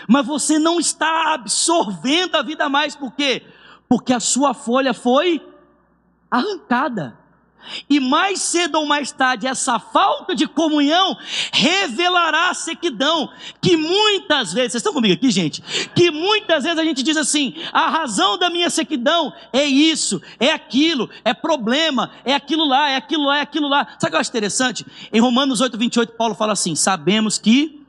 Mas 0.09 0.27
você 0.27 0.59
não 0.59 0.79
está 0.79 1.35
absorvendo 1.35 2.37
a 2.37 2.43
vida 2.43 2.69
mais, 2.69 2.95
por 2.95 3.13
quê? 3.13 3.43
Porque 3.89 4.13
a 4.13 4.21
sua 4.21 4.55
folha 4.55 4.95
foi 4.95 5.41
arrancada. 6.31 7.23
E 7.89 8.01
mais 8.01 8.41
cedo 8.41 8.77
ou 8.77 8.87
mais 8.87 9.13
tarde, 9.13 9.47
essa 9.47 9.79
falta 9.79 10.35
de 10.35 10.47
comunhão 10.47 11.17
revelará 11.53 12.51
a 12.51 12.55
sequidão. 12.55 13.31
Que 13.61 13.77
muitas 13.77 14.53
vezes, 14.53 14.73
vocês 14.73 14.81
estão 14.81 14.93
comigo 14.93 15.15
aqui, 15.15 15.31
gente? 15.31 15.63
Que 15.95 16.11
muitas 16.11 16.65
vezes 16.65 16.79
a 16.79 16.85
gente 16.85 17.03
diz 17.03 17.17
assim: 17.17 17.55
a 17.73 17.89
razão 17.89 18.37
da 18.37 18.51
minha 18.51 18.69
sequidão 18.69 19.33
é 19.53 19.65
isso, 19.65 20.21
é 20.41 20.51
aquilo, 20.51 21.09
é 21.25 21.33
problema, 21.33 22.11
é 22.25 22.35
aquilo 22.35 22.67
lá, 22.67 22.91
é 22.91 22.97
aquilo 22.97 23.25
lá, 23.25 23.39
é 23.39 23.43
aquilo 23.43 23.69
lá. 23.69 23.87
Sabe 23.99 24.07
o 24.07 24.11
que 24.11 24.17
eu 24.17 24.21
acho 24.21 24.31
interessante? 24.31 24.87
Em 25.13 25.21
Romanos 25.21 25.61
8, 25.61 25.79
28, 25.79 26.13
Paulo 26.15 26.35
fala 26.35 26.53
assim: 26.53 26.75
sabemos 26.75 27.39
que 27.39 27.82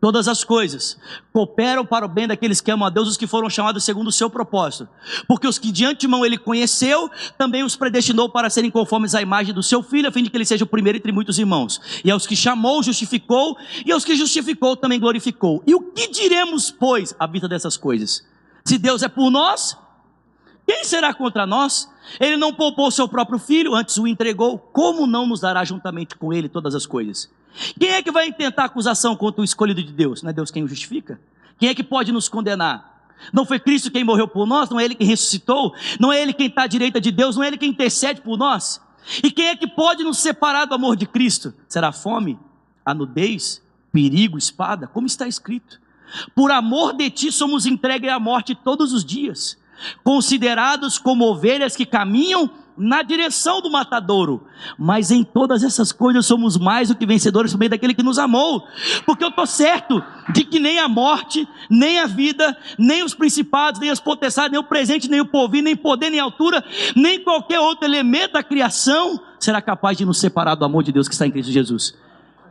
Todas 0.00 0.28
as 0.28 0.44
coisas 0.44 0.96
cooperam 1.32 1.84
para 1.84 2.06
o 2.06 2.08
bem 2.08 2.28
daqueles 2.28 2.60
que 2.60 2.70
amam 2.70 2.86
a 2.86 2.90
Deus, 2.90 3.08
os 3.08 3.16
que 3.16 3.26
foram 3.26 3.50
chamados 3.50 3.82
segundo 3.82 4.08
o 4.08 4.12
seu 4.12 4.30
propósito. 4.30 4.88
Porque 5.26 5.46
os 5.46 5.58
que 5.58 5.72
de 5.72 5.84
antemão 5.84 6.24
ele 6.24 6.38
conheceu, 6.38 7.10
também 7.36 7.64
os 7.64 7.74
predestinou 7.74 8.28
para 8.28 8.48
serem 8.48 8.70
conformes 8.70 9.14
à 9.16 9.20
imagem 9.20 9.52
do 9.52 9.62
seu 9.62 9.82
filho, 9.82 10.08
a 10.08 10.12
fim 10.12 10.22
de 10.22 10.30
que 10.30 10.36
ele 10.36 10.44
seja 10.44 10.64
o 10.64 10.68
primeiro 10.68 10.98
entre 10.98 11.10
muitos 11.10 11.36
irmãos. 11.36 11.80
E 12.04 12.10
aos 12.12 12.28
que 12.28 12.36
chamou, 12.36 12.80
justificou, 12.80 13.56
e 13.84 13.90
aos 13.90 14.04
que 14.04 14.14
justificou, 14.14 14.76
também 14.76 15.00
glorificou. 15.00 15.64
E 15.66 15.74
o 15.74 15.80
que 15.80 16.08
diremos, 16.08 16.70
pois, 16.70 17.12
à 17.18 17.26
vista 17.26 17.48
dessas 17.48 17.76
coisas? 17.76 18.24
Se 18.64 18.78
Deus 18.78 19.02
é 19.02 19.08
por 19.08 19.32
nós, 19.32 19.76
quem 20.64 20.84
será 20.84 21.12
contra 21.12 21.44
nós? 21.44 21.90
Ele 22.20 22.36
não 22.36 22.54
poupou 22.54 22.90
seu 22.92 23.08
próprio 23.08 23.38
filho, 23.38 23.74
antes 23.74 23.98
o 23.98 24.06
entregou, 24.06 24.58
como 24.58 25.08
não 25.08 25.26
nos 25.26 25.40
dará 25.40 25.64
juntamente 25.64 26.14
com 26.14 26.32
ele 26.32 26.48
todas 26.48 26.74
as 26.76 26.86
coisas? 26.86 27.28
Quem 27.78 27.90
é 27.90 28.02
que 28.02 28.10
vai 28.10 28.26
intentar 28.26 28.64
acusação 28.64 29.16
contra 29.16 29.40
o 29.40 29.44
escolhido 29.44 29.82
de 29.82 29.92
Deus? 29.92 30.22
Não 30.22 30.30
é 30.30 30.32
Deus 30.32 30.50
quem 30.50 30.62
o 30.62 30.68
justifica? 30.68 31.20
Quem 31.58 31.68
é 31.68 31.74
que 31.74 31.82
pode 31.82 32.12
nos 32.12 32.28
condenar? 32.28 32.98
Não 33.32 33.44
foi 33.44 33.58
Cristo 33.58 33.90
quem 33.90 34.04
morreu 34.04 34.28
por 34.28 34.46
nós? 34.46 34.70
Não 34.70 34.78
é 34.78 34.84
Ele 34.84 34.94
quem 34.94 35.06
ressuscitou? 35.06 35.74
Não 35.98 36.12
é 36.12 36.22
Ele 36.22 36.32
quem 36.32 36.46
está 36.46 36.62
à 36.62 36.66
direita 36.66 37.00
de 37.00 37.10
Deus? 37.10 37.36
Não 37.36 37.42
é 37.42 37.48
Ele 37.48 37.58
quem 37.58 37.70
intercede 37.70 38.20
por 38.20 38.38
nós? 38.38 38.80
E 39.22 39.30
quem 39.30 39.48
é 39.48 39.56
que 39.56 39.66
pode 39.66 40.04
nos 40.04 40.18
separar 40.18 40.66
do 40.66 40.74
amor 40.74 40.96
de 40.96 41.06
Cristo? 41.06 41.52
Será 41.68 41.92
fome? 41.92 42.38
A 42.84 42.94
nudez? 42.94 43.62
Perigo? 43.92 44.38
Espada? 44.38 44.86
Como 44.86 45.06
está 45.06 45.26
escrito? 45.26 45.80
Por 46.34 46.50
amor 46.50 46.94
de 46.94 47.10
ti 47.10 47.32
somos 47.32 47.66
entregues 47.66 48.10
à 48.10 48.18
morte 48.18 48.54
todos 48.54 48.92
os 48.92 49.04
dias, 49.04 49.58
considerados 50.02 50.98
como 50.98 51.24
ovelhas 51.24 51.76
que 51.76 51.84
caminham 51.84 52.50
na 52.78 53.02
direção 53.02 53.60
do 53.60 53.70
matadouro. 53.70 54.46
Mas 54.78 55.10
em 55.10 55.24
todas 55.24 55.62
essas 55.62 55.92
coisas 55.92 56.24
somos 56.24 56.56
mais 56.56 56.88
do 56.88 56.94
que 56.94 57.06
vencedores 57.06 57.52
por 57.52 57.58
meio 57.58 57.70
daquele 57.70 57.94
que 57.94 58.02
nos 58.02 58.18
amou. 58.18 58.64
Porque 59.04 59.24
eu 59.24 59.28
estou 59.28 59.46
certo 59.46 60.02
de 60.32 60.44
que 60.44 60.58
nem 60.58 60.78
a 60.78 60.88
morte, 60.88 61.46
nem 61.68 61.98
a 61.98 62.06
vida, 62.06 62.56
nem 62.78 63.02
os 63.02 63.14
principados, 63.14 63.80
nem 63.80 63.90
as 63.90 64.00
potestades, 64.00 64.52
nem 64.52 64.60
o 64.60 64.64
presente, 64.64 65.08
nem 65.08 65.20
o 65.20 65.26
porvir, 65.26 65.62
nem 65.62 65.76
poder, 65.76 66.10
nem 66.10 66.20
altura, 66.20 66.64
nem 66.94 67.22
qualquer 67.22 67.60
outro 67.60 67.86
elemento 67.86 68.34
da 68.34 68.42
criação 68.42 69.20
será 69.38 69.60
capaz 69.60 69.96
de 69.98 70.04
nos 70.04 70.18
separar 70.18 70.54
do 70.54 70.64
amor 70.64 70.82
de 70.82 70.92
Deus 70.92 71.08
que 71.08 71.14
está 71.14 71.26
em 71.26 71.30
Cristo 71.30 71.52
Jesus. 71.52 71.94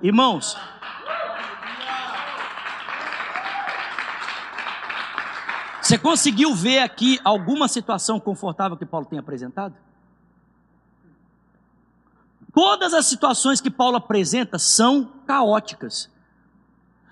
Irmãos, 0.02 0.56
Você 5.88 5.98
conseguiu 5.98 6.54
ver 6.54 6.80
aqui 6.80 7.18
alguma 7.24 7.70
situação 7.70 8.20
confortável 8.20 8.76
que 8.76 8.86
Paulo 8.86 9.06
tem 9.06 9.18
apresentado? 9.18 9.74
Todas 12.58 12.92
as 12.92 13.06
situações 13.06 13.62
que 13.62 13.70
Paulo 13.70 13.98
apresenta 13.98 14.58
são 14.58 15.12
caóticas. 15.28 16.10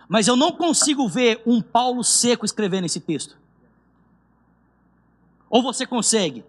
Mas 0.10 0.28
eu 0.28 0.36
não 0.36 0.52
consigo 0.52 1.08
ver 1.08 1.40
um 1.46 1.62
Paulo 1.62 2.04
seco 2.04 2.44
escrevendo 2.44 2.86
esse 2.86 3.00
texto. 3.00 3.38
Ou 5.48 5.62
você 5.62 5.86
consegue? 5.86 6.44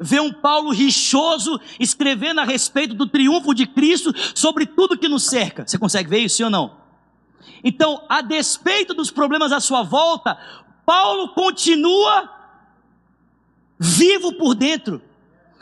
Ver 0.00 0.20
um 0.20 0.32
Paulo 0.32 0.72
rixoso 0.72 1.60
escrevendo 1.78 2.40
a 2.40 2.44
respeito 2.44 2.92
do 2.92 3.06
triunfo 3.06 3.54
de 3.54 3.68
Cristo 3.68 4.12
sobre 4.34 4.66
tudo 4.66 4.98
que 4.98 5.06
nos 5.06 5.26
cerca. 5.26 5.64
Você 5.64 5.78
consegue 5.78 6.10
ver 6.10 6.18
isso, 6.18 6.38
sim 6.38 6.42
ou 6.42 6.50
não? 6.50 6.78
Então, 7.62 8.04
a 8.08 8.20
despeito 8.20 8.94
dos 8.94 9.12
problemas 9.12 9.52
à 9.52 9.60
sua 9.60 9.84
volta, 9.84 10.36
Paulo 10.84 11.28
continua 11.34 12.28
vivo 13.78 14.32
por 14.32 14.56
dentro 14.56 15.00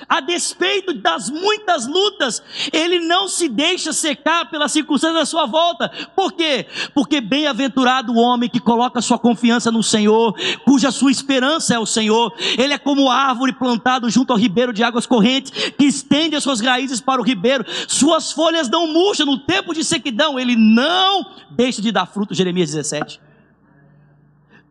a 0.09 0.21
despeito 0.21 0.93
das 0.93 1.29
muitas 1.29 1.87
lutas, 1.87 2.43
ele 2.73 2.99
não 3.01 3.29
se 3.29 3.49
deixa 3.49 3.93
secar 3.93 4.51
pelas 4.51 4.73
circunstâncias 4.73 5.21
da 5.21 5.27
sua 5.27 5.47
volta. 5.47 5.91
Por 6.15 6.33
quê? 6.33 6.67
Porque 6.95 7.21
bem-aventurado 7.21 8.13
o 8.13 8.17
homem 8.17 8.49
que 8.49 8.61
coloca 8.61 9.01
sua 9.01 9.19
confiança 9.19 9.71
no 9.71 9.83
Senhor, 9.83 10.35
cuja 10.65 10.91
sua 10.91 11.11
esperança 11.11 11.75
é 11.75 11.79
o 11.79 11.87
Senhor. 11.87 12.33
Ele 12.59 12.75
é 12.75 12.79
como 12.79 13.11
árvore 13.11 13.53
plantada 13.53 14.09
junto 14.09 14.33
ao 14.33 14.39
ribeiro 14.39 14.73
de 14.73 14.83
águas 14.83 15.07
correntes, 15.07 15.53
que 15.73 15.85
estende 15.85 16.37
as 16.37 16.43
suas 16.43 16.61
raízes 16.61 17.01
para 17.01 17.21
o 17.21 17.25
ribeiro. 17.25 17.65
Suas 17.89 18.33
folhas 18.33 18.69
não 18.69 18.87
murcham 18.87 19.27
no 19.27 19.39
tempo 19.39 19.75
de 19.75 19.85
sequidão, 19.85 20.39
ele 20.39 20.57
não 20.57 21.25
deixa 21.51 21.81
de 21.81 21.93
dar 21.93 22.07
fruto. 22.07 22.35
Jeremias 22.35 22.71
17. 22.71 23.32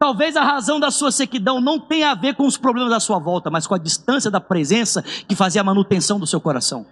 Talvez 0.02 0.36
a 0.36 0.44
razão 0.44 0.80
da 0.80 0.90
sua 0.90 1.12
sequidão 1.12 1.62
não 1.62 1.80
tenha 1.80 2.10
a 2.10 2.16
ver 2.16 2.34
com 2.34 2.48
os 2.48 2.58
problemas 2.58 2.90
da 2.90 3.00
sua 3.00 3.20
volta, 3.20 3.52
mas 3.52 3.68
com 3.68 3.76
a 3.76 3.78
distância 3.78 4.32
da 4.32 4.42
presença 4.42 5.04
que 5.04 5.36
fazia 5.36 5.62
a 5.62 5.64
manutenção 5.64 6.20
do 6.20 6.26
seu 6.26 6.42
coração. 6.42 6.88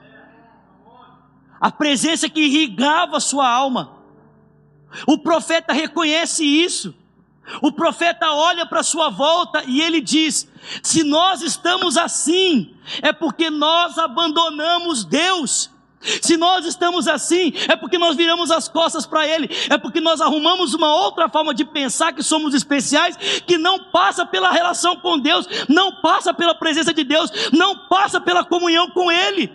A 1.59 1.71
presença 1.71 2.29
que 2.29 2.39
irrigava 2.39 3.17
a 3.17 3.19
sua 3.19 3.49
alma. 3.49 3.97
O 5.07 5.17
profeta 5.17 5.73
reconhece 5.73 6.45
isso. 6.45 6.93
O 7.63 7.71
profeta 7.71 8.31
olha 8.31 8.63
para 8.67 8.81
a 8.81 8.83
sua 8.83 9.09
volta 9.09 9.63
e 9.65 9.81
ele 9.81 10.01
diz: 10.01 10.47
se 10.83 11.03
nós 11.03 11.41
estamos 11.41 11.97
assim, 11.97 12.75
é 13.01 13.11
porque 13.11 13.49
nós 13.49 13.97
abandonamos 13.97 15.03
Deus. 15.03 15.71
Se 16.01 16.37
nós 16.37 16.65
estamos 16.65 17.07
assim, 17.07 17.51
é 17.67 17.75
porque 17.75 17.97
nós 17.97 18.15
viramos 18.15 18.51
as 18.51 18.69
costas 18.69 19.05
para 19.05 19.27
Ele, 19.27 19.49
é 19.69 19.77
porque 19.77 19.99
nós 19.99 20.21
arrumamos 20.21 20.73
uma 20.73 20.95
outra 20.95 21.27
forma 21.27 21.53
de 21.53 21.65
pensar 21.65 22.13
que 22.13 22.23
somos 22.23 22.53
especiais, 22.53 23.17
que 23.45 23.57
não 23.57 23.85
passa 23.91 24.25
pela 24.25 24.51
relação 24.51 24.95
com 24.95 25.19
Deus, 25.19 25.45
não 25.67 26.01
passa 26.01 26.33
pela 26.33 26.55
presença 26.55 26.93
de 26.93 27.03
Deus, 27.03 27.31
não 27.51 27.87
passa 27.87 28.19
pela 28.21 28.45
comunhão 28.45 28.89
com 28.91 29.11
Ele. 29.11 29.51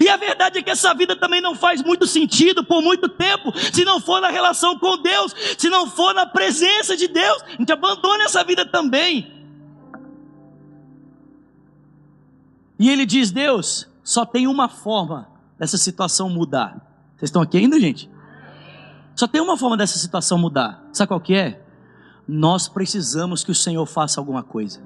E 0.00 0.08
a 0.08 0.16
verdade 0.16 0.58
é 0.58 0.62
que 0.62 0.70
essa 0.70 0.92
vida 0.94 1.14
também 1.14 1.40
não 1.40 1.54
faz 1.54 1.82
muito 1.82 2.06
sentido 2.06 2.64
por 2.64 2.82
muito 2.82 3.08
tempo, 3.08 3.52
se 3.72 3.84
não 3.84 4.00
for 4.00 4.20
na 4.20 4.28
relação 4.28 4.78
com 4.78 4.96
Deus, 4.96 5.34
se 5.56 5.68
não 5.68 5.86
for 5.86 6.14
na 6.14 6.26
presença 6.26 6.96
de 6.96 7.08
Deus, 7.08 7.42
a 7.42 7.50
gente 7.52 7.72
abandona 7.72 8.24
essa 8.24 8.42
vida 8.42 8.64
também. 8.64 9.32
E 12.78 12.88
ele 12.88 13.04
diz: 13.04 13.30
Deus, 13.30 13.86
só 14.02 14.24
tem 14.24 14.46
uma 14.46 14.68
forma 14.68 15.37
dessa 15.58 15.76
situação 15.76 16.30
mudar. 16.30 16.76
Vocês 17.16 17.28
estão 17.28 17.42
aqui 17.42 17.58
ainda, 17.58 17.80
gente? 17.80 18.10
Só 19.16 19.26
tem 19.26 19.40
uma 19.40 19.56
forma 19.56 19.76
dessa 19.76 19.98
situação 19.98 20.38
mudar. 20.38 20.88
Sabe 20.92 21.08
qual 21.08 21.20
que 21.20 21.34
é? 21.34 21.60
Nós 22.26 22.68
precisamos 22.68 23.42
que 23.42 23.50
o 23.50 23.54
Senhor 23.54 23.84
faça 23.84 24.20
alguma 24.20 24.42
coisa. 24.42 24.80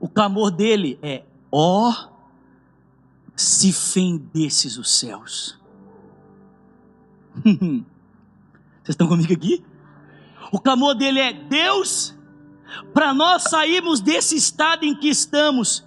O 0.00 0.08
clamor 0.08 0.50
dele 0.50 0.98
é: 1.00 1.24
ó, 1.52 1.90
oh, 1.90 2.08
se 3.36 3.72
fendesses 3.72 4.76
os 4.78 4.98
céus. 4.98 5.56
Vocês 7.44 7.84
estão 8.88 9.06
comigo 9.06 9.32
aqui? 9.32 9.64
O 10.50 10.58
clamor 10.58 10.96
dele 10.96 11.20
é: 11.20 11.32
Deus, 11.32 12.12
para 12.92 13.14
nós 13.14 13.44
sairmos 13.44 14.00
desse 14.00 14.34
estado 14.34 14.84
em 14.84 14.94
que 14.94 15.08
estamos, 15.08 15.85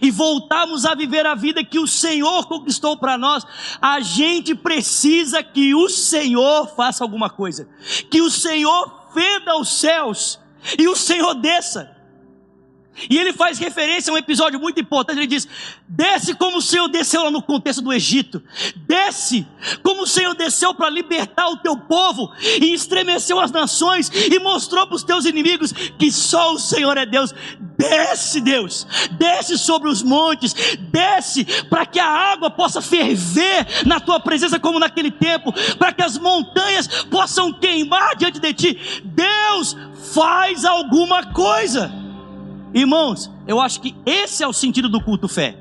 e 0.00 0.10
voltarmos 0.10 0.84
a 0.84 0.94
viver 0.94 1.26
a 1.26 1.34
vida 1.34 1.64
que 1.64 1.78
o 1.78 1.86
Senhor 1.86 2.46
conquistou 2.46 2.96
para 2.96 3.16
nós, 3.16 3.44
a 3.80 4.00
gente 4.00 4.54
precisa 4.54 5.42
que 5.42 5.74
o 5.74 5.88
Senhor 5.88 6.68
faça 6.68 7.04
alguma 7.04 7.30
coisa, 7.30 7.68
que 8.10 8.20
o 8.20 8.30
Senhor 8.30 9.10
fenda 9.12 9.56
os 9.56 9.68
céus 9.78 10.38
e 10.78 10.88
o 10.88 10.96
Senhor 10.96 11.34
desça. 11.34 11.96
E 13.10 13.18
ele 13.18 13.32
faz 13.32 13.58
referência 13.58 14.10
a 14.10 14.14
um 14.14 14.18
episódio 14.18 14.58
muito 14.58 14.80
importante. 14.80 15.18
Ele 15.18 15.26
diz: 15.26 15.46
Desce 15.86 16.34
como 16.34 16.58
o 16.58 16.62
Senhor 16.62 16.88
desceu 16.88 17.24
lá 17.24 17.30
no 17.30 17.42
contexto 17.42 17.82
do 17.82 17.92
Egito. 17.92 18.42
Desce 18.86 19.46
como 19.82 20.02
o 20.02 20.06
Senhor 20.06 20.34
desceu 20.34 20.74
para 20.74 20.88
libertar 20.88 21.48
o 21.48 21.58
teu 21.58 21.76
povo 21.76 22.32
e 22.40 22.72
estremeceu 22.72 23.38
as 23.38 23.50
nações 23.50 24.08
e 24.08 24.38
mostrou 24.38 24.86
para 24.86 24.96
os 24.96 25.02
teus 25.02 25.26
inimigos 25.26 25.72
que 25.72 26.10
só 26.10 26.54
o 26.54 26.58
Senhor 26.58 26.96
é 26.96 27.04
Deus. 27.04 27.34
Desce, 27.76 28.40
Deus. 28.40 28.86
Desce 29.12 29.58
sobre 29.58 29.88
os 29.88 30.02
montes. 30.02 30.54
Desce 30.78 31.44
para 31.68 31.86
que 31.86 32.00
a 32.00 32.08
água 32.08 32.50
possa 32.50 32.80
ferver 32.80 33.66
na 33.84 34.00
tua 34.00 34.18
presença 34.18 34.58
como 34.58 34.78
naquele 34.78 35.10
tempo, 35.10 35.52
para 35.78 35.92
que 35.92 36.02
as 36.02 36.18
montanhas 36.18 36.86
possam 37.04 37.52
queimar 37.52 38.16
diante 38.16 38.40
de 38.40 38.54
ti. 38.54 39.02
Deus 39.04 39.76
faz 40.14 40.64
alguma 40.64 41.32
coisa. 41.32 41.92
Irmãos, 42.72 43.30
eu 43.46 43.60
acho 43.60 43.80
que 43.80 43.94
esse 44.04 44.42
é 44.42 44.46
o 44.46 44.52
sentido 44.52 44.88
do 44.88 45.00
culto 45.00 45.28
fé. 45.28 45.56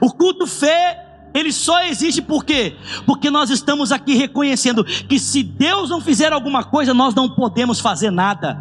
O 0.00 0.12
culto 0.12 0.46
fé 0.46 1.07
ele 1.34 1.52
só 1.52 1.82
existe 1.84 2.22
por 2.22 2.44
quê? 2.44 2.74
Porque 3.06 3.30
nós 3.30 3.50
estamos 3.50 3.92
aqui 3.92 4.14
reconhecendo 4.14 4.84
que 4.84 5.18
se 5.18 5.42
Deus 5.42 5.90
não 5.90 6.00
fizer 6.00 6.32
alguma 6.32 6.64
coisa, 6.64 6.94
nós 6.94 7.14
não 7.14 7.28
podemos 7.28 7.80
fazer 7.80 8.10
nada. 8.10 8.58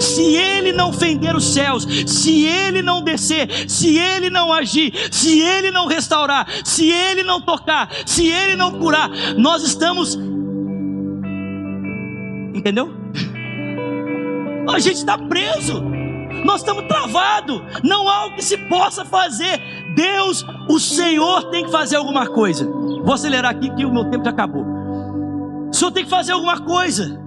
Se 0.00 0.22
Ele 0.34 0.72
não 0.72 0.92
fender 0.92 1.34
os 1.34 1.44
céus, 1.44 1.86
se 2.06 2.44
Ele 2.44 2.82
não 2.82 3.02
descer, 3.02 3.68
se 3.68 3.98
Ele 3.98 4.30
não 4.30 4.52
agir, 4.52 4.92
se 5.10 5.40
Ele 5.40 5.70
não 5.70 5.86
restaurar, 5.86 6.46
se 6.64 6.90
Ele 6.90 7.22
não 7.22 7.40
tocar, 7.40 7.88
se 8.04 8.26
Ele 8.26 8.56
não 8.56 8.78
curar, 8.78 9.08
nós 9.36 9.62
estamos. 9.62 10.18
Entendeu? 12.54 12.92
A 14.68 14.78
gente 14.78 14.96
está 14.96 15.18
preso, 15.18 15.82
nós 16.44 16.60
estamos 16.60 16.86
travados, 16.86 17.60
não 17.82 18.08
há 18.08 18.26
o 18.26 18.34
que 18.34 18.42
se 18.42 18.56
possa 18.56 19.04
fazer. 19.04 19.60
Deus, 19.94 20.44
o 20.68 20.78
Senhor 20.78 21.50
tem 21.50 21.64
que 21.64 21.70
fazer 21.70 21.96
alguma 21.96 22.26
coisa. 22.26 22.64
Vou 22.64 23.12
acelerar 23.12 23.50
aqui 23.52 23.70
que 23.74 23.84
o 23.84 23.92
meu 23.92 24.04
tempo 24.10 24.24
já 24.24 24.30
acabou. 24.30 24.64
O 25.68 25.72
Senhor 25.72 25.90
tem 25.90 26.04
que 26.04 26.10
fazer 26.10 26.32
alguma 26.32 26.60
coisa. 26.60 27.20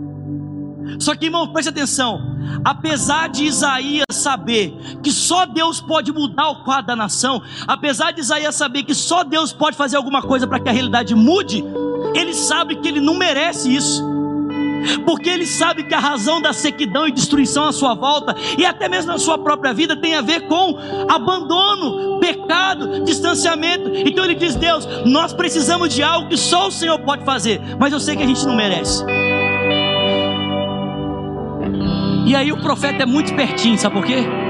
Só 0.99 1.15
que, 1.15 1.25
irmão, 1.25 1.51
preste 1.51 1.69
atenção. 1.69 2.35
Apesar 2.63 3.27
de 3.27 3.45
Isaías 3.45 4.05
saber 4.11 4.71
que 5.01 5.11
só 5.11 5.45
Deus 5.45 5.81
pode 5.81 6.11
mudar 6.11 6.49
o 6.49 6.63
quadro 6.63 6.87
da 6.87 6.95
nação, 6.95 7.41
apesar 7.67 8.11
de 8.11 8.21
Isaías 8.21 8.55
saber 8.55 8.83
que 8.83 8.93
só 8.93 9.23
Deus 9.23 9.51
pode 9.51 9.75
fazer 9.75 9.97
alguma 9.97 10.21
coisa 10.21 10.47
para 10.47 10.59
que 10.59 10.69
a 10.69 10.71
realidade 10.71 11.15
mude, 11.15 11.63
ele 12.13 12.33
sabe 12.33 12.75
que 12.77 12.87
ele 12.87 13.01
não 13.01 13.15
merece 13.15 13.73
isso 13.73 14.14
porque 15.05 15.29
ele 15.29 15.45
sabe 15.45 15.83
que 15.83 15.93
a 15.93 15.99
razão 15.99 16.41
da 16.41 16.53
sequidão 16.53 17.07
e 17.07 17.11
destruição 17.11 17.65
à 17.65 17.71
sua 17.71 17.93
volta, 17.93 18.35
e 18.57 18.65
até 18.65 18.87
mesmo 18.87 19.11
na 19.11 19.17
sua 19.17 19.37
própria 19.37 19.73
vida, 19.73 19.95
tem 19.95 20.15
a 20.15 20.21
ver 20.21 20.47
com 20.47 20.77
abandono, 21.09 22.19
pecado, 22.19 23.03
distanciamento. 23.03 23.91
Então 23.93 24.23
ele 24.25 24.35
diz: 24.35 24.55
Deus, 24.55 24.87
nós 25.05 25.33
precisamos 25.33 25.93
de 25.93 26.03
algo 26.03 26.29
que 26.29 26.37
só 26.37 26.67
o 26.67 26.71
Senhor 26.71 26.99
pode 26.99 27.23
fazer, 27.23 27.61
mas 27.79 27.93
eu 27.93 27.99
sei 27.99 28.15
que 28.15 28.23
a 28.23 28.27
gente 28.27 28.45
não 28.45 28.55
merece. 28.55 29.03
E 32.25 32.35
aí 32.35 32.51
o 32.51 32.57
profeta 32.57 33.03
é 33.03 33.05
muito 33.05 33.35
pertinho, 33.35 33.77
sabe 33.77 33.95
por 33.95 34.05
quê? 34.05 34.44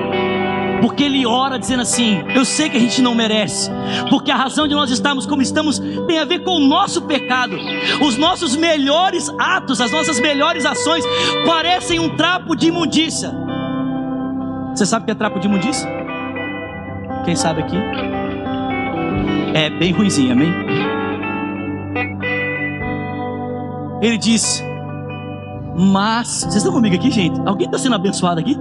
Porque 0.82 1.04
ele 1.04 1.26
ora 1.26 1.58
dizendo 1.58 1.82
assim: 1.82 2.24
Eu 2.34 2.46
sei 2.46 2.70
que 2.70 2.78
a 2.78 2.80
gente 2.80 3.02
não 3.02 3.16
merece, 3.16 3.70
porque 4.10 4.32
a 4.32 4.36
razão 4.36 4.68
de 4.68 4.74
nós 4.74 4.90
estarmos 4.92 5.26
como 5.26 5.42
estamos 5.42 5.80
tem 6.08 6.20
a 6.20 6.26
ver 6.26 6.40
com 6.40 6.52
o 6.52 6.60
nosso 6.60 7.02
pecado. 7.04 7.58
Os 8.02 8.18
nossos 8.18 8.56
melhores 8.56 9.30
atos, 9.40 9.82
as 9.82 9.92
nossas 9.92 10.20
melhores 10.20 10.66
ações 10.66 11.04
parecem 11.46 12.00
um 12.00 12.16
trapo 12.16 12.56
de 12.56 12.68
imundícia. 12.68 13.32
Você 14.76 14.86
sabe 14.86 15.04
o 15.04 15.06
que 15.06 15.12
é 15.12 15.16
trapo 15.16 15.40
de 15.40 15.48
imundícia? 15.48 15.90
Quem 17.24 17.36
sabe 17.36 17.62
aqui? 17.62 17.78
É 19.54 19.70
bem 19.70 19.94
ruizinho, 19.94 20.34
amém? 20.34 20.54
Ele 24.02 24.18
diz: 24.18 24.64
Mas, 25.76 26.42
vocês 26.42 26.58
estão 26.58 26.74
comigo 26.74 26.96
aqui, 26.96 27.10
gente? 27.10 27.40
Alguém 27.46 27.66
está 27.66 27.78
sendo 27.78 27.96
abençoado 27.96 28.40
aqui? 28.40 28.58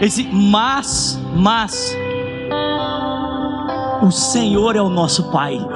Esse 0.00 0.22
mas, 0.32 1.20
mas, 1.34 1.96
o 4.00 4.10
Senhor 4.12 4.76
é 4.76 4.80
o 4.80 4.88
nosso 4.88 5.30
Pai. 5.32 5.58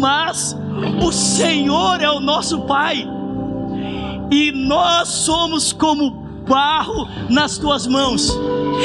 mas 0.00 0.56
o 1.02 1.10
Senhor 1.10 2.00
é 2.00 2.08
o 2.08 2.20
nosso 2.20 2.60
Pai. 2.62 3.04
E 4.30 4.52
nós 4.52 5.08
somos 5.08 5.72
como 5.72 6.10
barro 6.48 7.08
nas 7.28 7.58
tuas 7.58 7.88
mãos. 7.88 8.38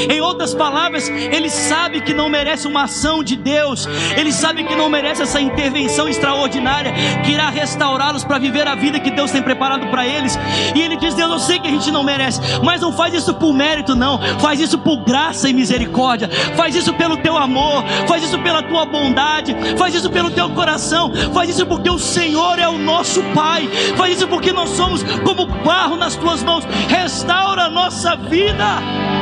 Em 0.10 0.22
outras 0.22 0.54
palavras, 0.54 1.10
ele 1.10 1.50
sabe 1.50 2.02
que 2.02 2.14
não 2.14 2.30
merece 2.30 2.68
uma 2.68 2.84
ação 2.84 3.24
de 3.24 3.36
Deus, 3.36 3.88
ele 4.18 4.32
sabe 4.32 4.64
que 4.64 4.76
não 4.76 4.90
merece 4.90 5.22
essa 5.22 5.40
intervenção 5.40 6.08
extraordinária 6.08 6.94
que 7.24 7.32
irá 7.32 7.50
restaurá-los 7.50 8.24
para 8.24 8.40
viver 8.40 8.68
a 8.68 8.76
vida 8.76 9.00
que 9.00 9.12
Deus 9.12 9.32
tem 9.32 9.42
preparado 9.42 9.88
para 9.88 10.06
eles. 10.06 10.38
E 10.76 10.82
ele 10.82 10.98
diz: 10.98 11.14
Deus, 11.14 11.32
eu 11.32 11.40
sei 11.40 11.60
que 11.60 11.68
a 11.68 11.72
gente 11.72 11.92
não 11.92 12.04
merece, 12.04 12.42
mas 12.64 12.82
não 12.82 12.92
faz 12.92 13.14
isso 13.14 13.34
por 13.34 13.54
mérito, 13.54 13.96
não, 13.96 14.20
faz 14.40 14.60
isso 14.60 14.78
por 14.78 14.98
graça 15.04 15.50
e 15.50 15.54
misericórdia, 15.54 16.30
faz 16.56 16.76
isso 16.76 16.94
pelo 16.94 17.18
teu 17.18 17.38
amor, 17.38 17.84
faz 18.08 18.24
isso 18.24 18.40
pela 18.40 18.64
tua 18.64 18.86
bondade, 18.86 19.56
faz 19.78 19.94
isso 19.94 20.10
pelo 20.10 20.32
teu 20.32 20.50
coração, 20.50 21.12
faz 21.34 21.50
isso 21.50 21.66
porque 21.66 21.90
o 21.90 22.00
Senhor 22.00 22.60
é 22.60 22.68
o 22.68 22.78
nosso 22.78 23.22
Pai, 23.34 23.68
faz 23.96 24.18
isso 24.18 24.28
porque 24.28 24.52
nós 24.52 24.70
somos 24.70 25.04
como 25.24 25.46
barro 25.46 25.96
nas 25.96 26.16
tuas 26.16 26.44
mãos, 26.44 26.66
restaura 26.88 27.64
a 27.64 27.70
nossa 27.70 28.16
vida. 28.16 29.13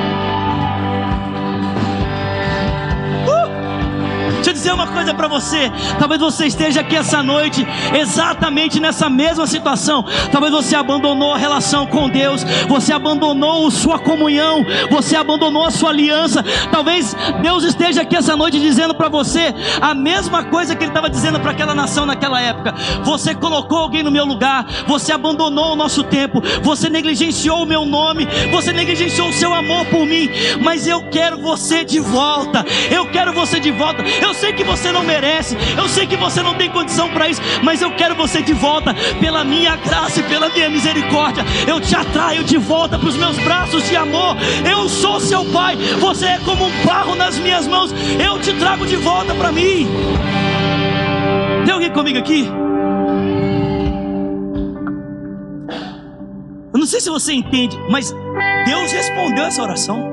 Dizer 4.61 4.73
uma 4.73 4.87
coisa 4.87 5.13
para 5.13 5.27
você. 5.27 5.71
Talvez 5.97 6.21
você 6.21 6.45
esteja 6.45 6.81
aqui 6.81 6.95
essa 6.95 7.23
noite 7.23 7.65
exatamente 7.99 8.79
nessa 8.79 9.09
mesma 9.09 9.47
situação. 9.47 10.05
Talvez 10.31 10.53
você 10.53 10.75
abandonou 10.75 11.33
a 11.33 11.37
relação 11.37 11.87
com 11.87 12.07
Deus, 12.07 12.43
você 12.67 12.93
abandonou 12.93 13.71
sua 13.71 13.97
comunhão, 13.97 14.63
você 14.89 15.15
abandonou 15.15 15.65
a 15.65 15.71
sua 15.71 15.89
aliança. 15.89 16.43
Talvez 16.71 17.15
Deus 17.41 17.63
esteja 17.63 18.03
aqui 18.03 18.15
essa 18.15 18.35
noite 18.35 18.59
dizendo 18.59 18.93
para 18.93 19.09
você 19.09 19.53
a 19.81 19.95
mesma 19.95 20.43
coisa 20.43 20.75
que 20.75 20.83
ele 20.83 20.91
estava 20.91 21.09
dizendo 21.09 21.39
para 21.39 21.51
aquela 21.51 21.73
nação 21.73 22.05
naquela 22.05 22.39
época. 22.39 22.75
Você 23.03 23.33
colocou 23.33 23.79
alguém 23.79 24.03
no 24.03 24.11
meu 24.11 24.25
lugar, 24.25 24.65
você 24.87 25.11
abandonou 25.11 25.73
o 25.73 25.75
nosso 25.75 26.03
tempo, 26.03 26.41
você 26.61 26.87
negligenciou 26.87 27.63
o 27.63 27.65
meu 27.65 27.83
nome, 27.83 28.27
você 28.51 28.71
negligenciou 28.71 29.29
o 29.29 29.33
seu 29.33 29.53
amor 29.53 29.85
por 29.85 30.05
mim, 30.05 30.29
mas 30.63 30.85
eu 30.85 31.01
quero 31.09 31.39
você 31.39 31.83
de 31.83 31.99
volta. 31.99 32.63
Eu 32.91 33.09
quero 33.09 33.33
você 33.33 33.59
de 33.59 33.71
volta. 33.71 34.03
Eu 34.21 34.31
eu 34.31 34.35
sei 34.51 34.53
que 34.53 34.63
você 34.65 34.91
não 34.91 35.03
merece, 35.03 35.55
eu 35.77 35.87
sei 35.87 36.05
que 36.05 36.17
você 36.17 36.41
não 36.43 36.55
tem 36.55 36.69
condição 36.69 37.09
para 37.09 37.29
isso, 37.29 37.41
mas 37.63 37.81
eu 37.81 37.91
quero 37.91 38.15
você 38.15 38.41
de 38.41 38.53
volta, 38.53 38.93
pela 39.19 39.45
minha 39.45 39.77
graça 39.77 40.19
e 40.19 40.23
pela 40.23 40.49
minha 40.49 40.69
misericórdia. 40.69 41.45
Eu 41.65 41.79
te 41.79 41.95
atraio 41.95 42.43
de 42.43 42.57
volta 42.57 42.99
para 42.99 43.07
os 43.07 43.15
meus 43.15 43.37
braços 43.39 43.87
de 43.87 43.95
amor. 43.95 44.35
Eu 44.69 44.89
sou 44.89 45.19
seu 45.21 45.45
pai, 45.45 45.77
você 45.99 46.25
é 46.25 46.39
como 46.43 46.65
um 46.65 46.85
barro 46.85 47.15
nas 47.15 47.37
minhas 47.37 47.65
mãos. 47.65 47.93
Eu 48.19 48.39
te 48.39 48.53
trago 48.53 48.85
de 48.85 48.97
volta 48.97 49.33
para 49.33 49.51
mim. 49.51 49.87
Tem 51.63 51.73
alguém 51.73 51.91
comigo 51.91 52.19
aqui? 52.19 52.49
Eu 56.73 56.79
não 56.79 56.85
sei 56.85 56.99
se 56.99 57.09
você 57.09 57.31
entende, 57.33 57.77
mas 57.89 58.13
Deus 58.65 58.91
respondeu 58.91 59.45
essa 59.45 59.61
oração. 59.61 60.11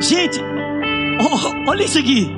Gente, 0.00 0.40
Oh, 1.20 1.70
olha 1.70 1.84
isso 1.84 1.98
aqui. 1.98 2.30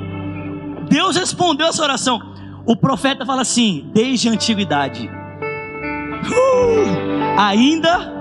Deus 0.89 1.15
respondeu 1.15 1.67
essa 1.67 1.83
oração. 1.83 2.19
O 2.65 2.75
profeta 2.75 3.25
fala 3.25 3.41
assim: 3.41 3.89
desde 3.93 4.27
a 4.27 4.31
antiguidade, 4.31 5.07
uh, 5.07 7.39
ainda 7.39 8.11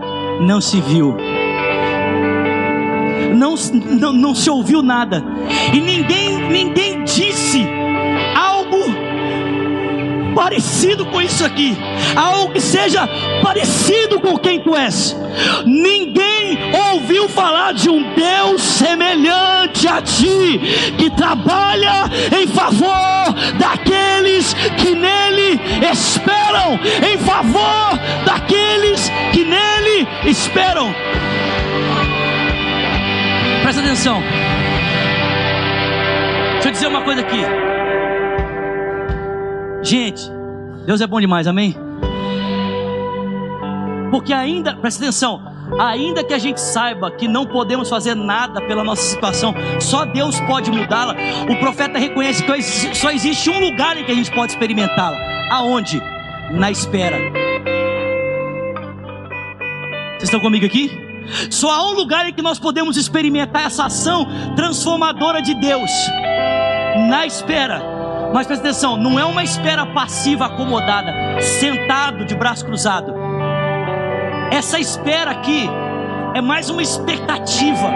não 0.41 0.61
se 0.61 0.81
viu, 0.81 1.17
não, 3.35 3.55
não, 3.99 4.13
não 4.13 4.35
se 4.35 4.49
ouviu 4.49 4.83
nada, 4.83 5.23
e 5.73 5.81
ninguém, 5.81 6.39
ninguém 6.49 7.05
disse 7.05 7.67
algo 8.35 8.79
parecido 10.35 11.05
com 11.07 11.21
isso 11.21 11.45
aqui, 11.45 11.77
algo 12.17 12.53
que 12.53 12.61
seja 12.61 13.09
parecido 13.43 14.21
com 14.21 14.39
quem 14.39 14.61
tu 14.61 14.75
és. 14.75 15.17
Ninguém 15.67 16.40
ouviu 16.93 17.29
falar 17.29 17.73
de 17.73 17.89
um 17.89 18.03
Deus 18.15 18.63
semelhante 18.63 19.89
a 19.89 20.01
ti, 20.01 20.61
que 20.97 21.11
trabalha 21.11 22.05
em 22.41 22.47
favor 22.47 23.35
daqueles 23.59 24.55
que 24.79 24.95
nele 24.95 25.61
esperam, 25.91 26.79
em 27.07 27.19
favor 27.19 27.99
daqueles 28.25 29.11
que 29.33 29.45
nele 29.45 30.07
esperam. 30.25 30.95
Presta 33.63 33.81
atenção. 33.83 34.23
Deixa 36.55 36.69
eu 36.69 36.73
dizer 36.73 36.87
uma 36.89 37.03
coisa 37.03 37.21
aqui. 37.21 37.41
Gente, 39.83 40.31
Deus 40.85 41.01
é 41.01 41.07
bom 41.07 41.21
demais, 41.21 41.47
amém? 41.47 41.75
Porque 44.11 44.33
ainda, 44.33 44.75
presta 44.77 45.03
atenção, 45.03 45.50
ainda 45.79 46.25
que 46.25 46.35
a 46.35 46.39
gente 46.39 46.61
saiba 46.61 47.11
que 47.11 47.29
não 47.29 47.47
podemos 47.47 47.89
fazer 47.89 48.15
nada 48.15 48.61
pela 48.61 48.83
nossa 48.83 49.03
situação, 49.03 49.55
só 49.81 50.05
Deus 50.05 50.41
pode 50.41 50.71
mudá-la. 50.71 51.15
O 51.49 51.57
profeta 51.57 51.99
reconhece 51.99 52.43
que 52.43 52.63
só 52.95 53.11
existe 53.11 53.51
um 53.51 53.61
lugar 53.61 53.97
em 53.97 54.05
que 54.05 54.13
a 54.13 54.15
gente 54.15 54.31
pode 54.33 54.53
experimentá-la. 54.53 55.19
Aonde? 55.51 56.01
Na 56.53 56.71
espera. 56.71 57.17
Vocês 60.13 60.25
estão 60.25 60.41
comigo 60.41 60.67
aqui? 60.67 60.91
Só 61.51 61.71
há 61.71 61.91
um 61.91 61.95
lugar 61.95 62.29
em 62.29 62.33
que 62.33 62.43
nós 62.43 62.59
podemos 62.59 62.97
experimentar 62.97 63.67
essa 63.67 63.87
ação 63.87 64.27
transformadora 64.57 65.41
de 65.41 65.55
Deus. 65.55 65.91
Na 67.09 67.25
espera. 67.27 67.81
Mas 68.33 68.47
presta 68.47 68.69
atenção, 68.69 68.97
não 68.97 69.19
é 69.19 69.25
uma 69.25 69.43
espera 69.43 69.87
passiva 69.87 70.47
acomodada, 70.47 71.41
sentado 71.41 72.25
de 72.25 72.35
braço 72.35 72.65
cruzado. 72.65 73.30
Essa 74.51 74.79
espera 74.79 75.31
aqui 75.31 75.69
é 76.35 76.41
mais 76.41 76.71
uma 76.71 76.83
expectativa. 76.83 77.89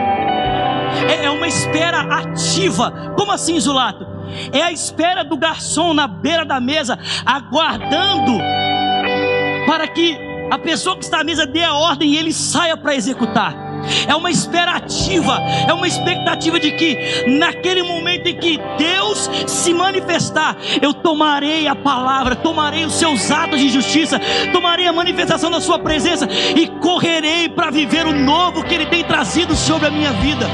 é, 1.09 1.25
é 1.25 1.31
uma 1.31 1.49
espera 1.49 2.01
ativa. 2.01 3.15
Como 3.17 3.33
assim, 3.33 3.59
Zulato? 3.59 4.07
É 4.53 4.63
a 4.63 4.73
espera 4.73 5.25
do 5.25 5.37
garçom 5.37 5.93
na 5.93 6.07
beira 6.07 6.45
da 6.45 6.61
mesa, 6.61 6.99
aguardando 7.27 8.39
para 9.67 9.87
que 9.89 10.17
a 10.51 10.59
pessoa 10.59 10.97
que 10.97 11.05
está 11.05 11.21
à 11.21 11.25
mesa 11.25 11.47
dê 11.47 11.63
a 11.63 11.75
ordem 11.75 12.13
e 12.13 12.17
ele 12.17 12.33
saia 12.33 12.77
para 12.77 12.95
executar 12.95 13.64
é 14.07 14.15
uma 14.15 14.31
esperativa, 14.31 15.41
é 15.69 15.73
uma 15.73 15.87
expectativa 15.87 16.59
de 16.59 16.73
que 16.73 17.25
naquele 17.39 17.83
momento 17.83 18.27
em 18.27 18.37
que 18.37 18.61
Deus 18.79 19.31
se 19.47 19.73
manifestar, 19.73 20.57
eu 20.81 20.93
tomarei 20.93 21.67
a 21.67 21.75
palavra, 21.75 22.37
tomarei 22.37 22.85
os 22.85 22.95
seus 22.95 23.31
atos 23.31 23.61
de 23.61 23.69
justiça, 23.69 24.21
tomarei 24.53 24.87
a 24.87 24.93
manifestação 24.93 25.51
da 25.51 25.61
sua 25.61 25.79
presença 25.79 26.29
e 26.57 26.67
correrei 26.67 27.49
para 27.49 27.71
viver 27.71 28.07
o 28.07 28.13
novo 28.13 28.65
que 28.65 28.75
ele 28.75 28.87
tem 28.87 29.05
trazido 29.05 29.55
sobre 29.55 29.89
a 29.89 29.91
minha 29.91 30.13
vida. 30.13 30.47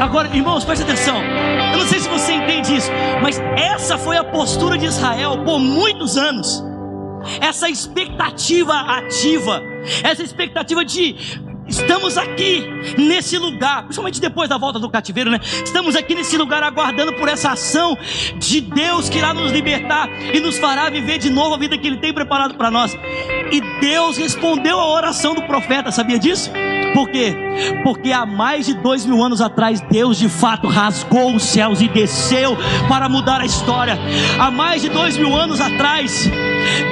Agora, 0.00 0.28
irmãos, 0.34 0.64
preste 0.64 0.82
atenção. 0.82 1.22
Eu 1.72 1.78
não 1.78 1.86
sei 1.86 2.00
se 2.00 2.08
você 2.08 2.32
entende 2.32 2.74
isso, 2.74 2.90
mas 3.22 3.40
essa 3.56 3.98
foi 3.98 4.16
a 4.16 4.24
postura 4.24 4.78
de 4.78 4.86
Israel 4.86 5.44
por 5.44 5.58
muitos 5.58 6.16
anos 6.16 6.69
essa 7.40 7.68
expectativa 7.68 8.74
ativa, 8.74 9.62
essa 10.02 10.22
expectativa 10.22 10.84
de 10.84 11.16
estamos 11.70 12.18
aqui 12.18 12.66
nesse 12.98 13.38
lugar, 13.38 13.84
principalmente 13.84 14.20
depois 14.20 14.48
da 14.48 14.58
volta 14.58 14.78
do 14.78 14.90
cativeiro, 14.90 15.30
né? 15.30 15.38
Estamos 15.42 15.94
aqui 15.94 16.14
nesse 16.14 16.36
lugar 16.36 16.62
aguardando 16.62 17.12
por 17.14 17.28
essa 17.28 17.52
ação 17.52 17.96
de 18.36 18.60
Deus 18.60 19.08
que 19.08 19.18
irá 19.18 19.32
nos 19.32 19.52
libertar 19.52 20.08
e 20.34 20.40
nos 20.40 20.58
fará 20.58 20.90
viver 20.90 21.18
de 21.18 21.30
novo 21.30 21.54
a 21.54 21.58
vida 21.58 21.78
que 21.78 21.86
Ele 21.86 21.98
tem 21.98 22.12
preparado 22.12 22.54
para 22.54 22.70
nós. 22.70 22.96
E 23.52 23.60
Deus 23.80 24.16
respondeu 24.18 24.78
a 24.78 24.92
oração 24.92 25.34
do 25.34 25.42
profeta, 25.42 25.92
sabia 25.92 26.18
disso? 26.18 26.50
Por 26.94 27.08
quê? 27.08 27.34
Porque 27.84 28.10
há 28.12 28.26
mais 28.26 28.66
de 28.66 28.74
dois 28.74 29.06
mil 29.06 29.22
anos 29.22 29.40
atrás, 29.40 29.80
Deus 29.80 30.18
de 30.18 30.28
fato 30.28 30.66
rasgou 30.66 31.34
os 31.34 31.42
céus 31.44 31.80
e 31.80 31.88
desceu 31.88 32.56
para 32.88 33.08
mudar 33.08 33.40
a 33.40 33.44
história. 33.44 33.98
Há 34.38 34.50
mais 34.50 34.82
de 34.82 34.88
dois 34.88 35.16
mil 35.16 35.34
anos 35.34 35.60
atrás, 35.60 36.28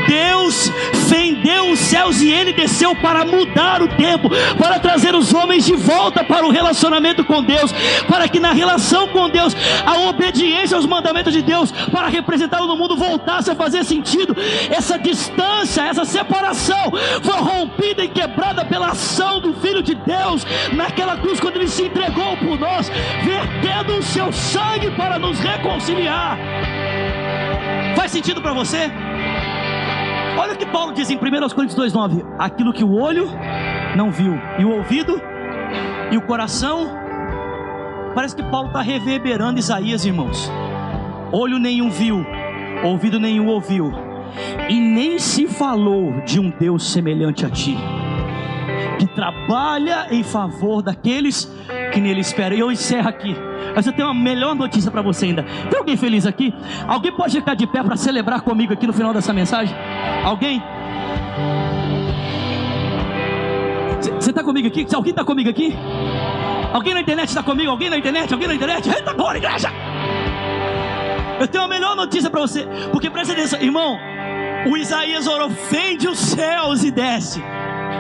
Deus 0.07 0.71
fendeu 1.09 1.71
os 1.71 1.79
céus 1.79 2.21
e 2.21 2.31
ele 2.31 2.53
desceu 2.53 2.95
para 2.97 3.25
mudar 3.25 3.83
o 3.83 3.89
tempo, 3.89 4.29
para 4.59 4.79
trazer 4.79 5.15
os 5.15 5.33
homens 5.33 5.65
de 5.65 5.75
volta 5.75 6.23
para 6.23 6.47
o 6.47 6.51
relacionamento 6.51 7.25
com 7.25 7.43
Deus, 7.43 7.73
para 8.09 8.29
que 8.29 8.39
na 8.39 8.53
relação 8.53 9.09
com 9.09 9.29
Deus, 9.29 9.57
a 9.87 10.09
obediência 10.09 10.77
aos 10.77 10.87
mandamentos 10.87 11.33
de 11.33 11.43
Deus, 11.43 11.73
para 11.91 12.09
representá-lo 12.09 12.67
no 12.67 12.77
mundo, 12.77 12.97
voltasse 12.97 13.51
a 13.51 13.55
fazer 13.55 13.85
sentido. 13.85 14.37
Essa 14.71 14.99
distância, 14.99 15.83
essa 15.83 16.05
separação 16.05 16.93
foi 17.23 17.37
rompida 17.37 18.05
e 18.05 18.09
quebrada 18.09 18.65
pela 18.65 18.89
ação 18.89 19.41
do 19.41 19.55
Filho 19.55 19.83
de 19.83 19.95
Deus 19.95 20.47
naquela 20.73 21.17
cruz, 21.17 21.41
quando 21.41 21.57
ele 21.57 21.69
se 21.69 21.85
entregou 21.85 22.37
por 22.37 22.59
nós, 22.59 22.91
vertendo 23.25 23.99
o 23.99 24.03
seu 24.03 24.33
sangue 24.33 24.91
para 24.93 25.19
nos 25.19 25.39
reconciliar. 25.39 26.39
Faz 27.97 28.13
sentido 28.13 28.41
para 28.41 28.53
você? 28.53 28.91
Olha 30.39 30.53
o 30.55 30.57
que 30.57 30.67
Paulo 30.67 30.93
diz 30.93 31.11
em 31.11 31.17
1 31.17 31.21
Coríntios 31.49 31.75
2,9: 31.75 32.25
aquilo 32.39 32.73
que 32.73 32.85
o 32.85 32.95
olho 32.95 33.29
não 33.97 34.13
viu, 34.13 34.35
e 34.57 34.65
o 34.65 34.71
ouvido, 34.71 35.21
e 36.13 36.17
o 36.17 36.23
coração. 36.23 36.89
Parece 38.15 38.37
que 38.37 38.43
Paulo 38.45 38.69
está 38.69 38.81
reverberando 38.81 39.59
Isaías, 39.59 40.05
irmãos. 40.05 40.51
Olho 41.33 41.59
nenhum 41.59 41.91
viu, 41.91 42.25
ouvido 42.85 43.19
nenhum 43.19 43.49
ouviu, 43.49 43.93
e 44.69 44.79
nem 44.79 45.19
se 45.19 45.49
falou 45.49 46.21
de 46.25 46.39
um 46.39 46.51
Deus 46.51 46.89
semelhante 46.91 47.45
a 47.45 47.51
ti, 47.51 47.77
que 48.99 49.09
trabalha 49.09 50.07
em 50.11 50.23
favor 50.23 50.83
daqueles 50.83 51.45
que 51.45 51.78
nele 51.97 52.21
esperam. 52.21 52.57
E 52.57 52.61
eu 52.61 52.71
encerro 52.71 53.09
aqui. 53.09 53.35
Mas 53.75 53.87
eu 53.87 53.93
tenho 53.93 54.09
uma 54.09 54.15
melhor 54.15 54.55
notícia 54.55 54.91
para 54.91 55.03
você 55.03 55.27
ainda. 55.27 55.43
Tem 55.43 55.79
alguém 55.79 55.97
feliz 55.97 56.27
aqui? 56.27 56.53
Alguém 56.87 57.13
pode 57.13 57.33
ficar 57.39 57.55
de 57.55 57.67
pé 57.67 57.83
para 57.83 57.97
celebrar 57.97 58.43
comigo 58.43 58.73
aqui 58.73 58.87
no 58.87 58.93
final 58.93 59.13
dessa 59.13 59.33
mensagem? 59.33 59.75
Alguém? 60.25 60.63
Você 64.21 64.31
está 64.31 64.43
comigo 64.43 64.69
aqui? 64.69 64.87
Alguém 64.95 65.11
está 65.11 65.25
comigo 65.25 65.51
aqui? 65.51 65.75
Alguém 66.73 66.95
na 66.95 67.01
internet 67.01 67.29
está 67.29 67.43
comigo? 67.43 67.71
Alguém 67.71 67.91
na 67.91 67.97
internet? 67.97 68.33
Alguém 68.33 68.49
na 68.49 68.55
internet? 68.55 68.89
Eita 68.89 69.13
glória, 69.13 69.39
igreja! 69.39 69.71
Eu 71.41 71.47
tenho 71.47 71.65
uma 71.65 71.69
melhor 71.69 71.95
notícia 71.95 72.29
para 72.29 72.41
você, 72.41 72.67
porque 72.93 73.09
presta 73.09 73.33
atenção, 73.33 73.61
irmão. 73.61 73.97
O 74.67 74.77
Isaías 74.77 75.27
orou, 75.27 75.51
fende 75.51 76.09
os 76.09 76.19
céus 76.19 76.83
e 76.83 76.91
desce. 76.91 77.43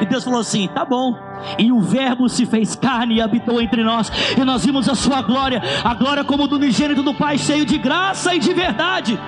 E 0.01 0.07
Deus 0.07 0.25
falou 0.25 0.41
assim: 0.41 0.69
tá 0.69 0.85
bom. 0.85 1.17
E 1.59 1.71
o 1.71 1.81
Verbo 1.81 2.29
se 2.29 2.45
fez 2.47 2.75
carne 2.75 3.17
e 3.17 3.21
habitou 3.21 3.61
entre 3.61 3.83
nós, 3.85 4.11
e 4.37 4.45
nós 4.45 4.65
vimos 4.65 4.89
a 4.89 4.95
sua 4.95 5.23
glória, 5.23 5.63
a 5.85 5.95
glória 5.95 6.25
como 6.25 6.49
do 6.49 6.57
unigênito 6.57 7.03
do 7.03 7.15
Pai, 7.15 7.39
cheio 7.39 7.65
de 7.65 7.79
graça 7.79 8.35
e 8.35 8.39
de 8.39 8.53
verdade. 8.53 9.19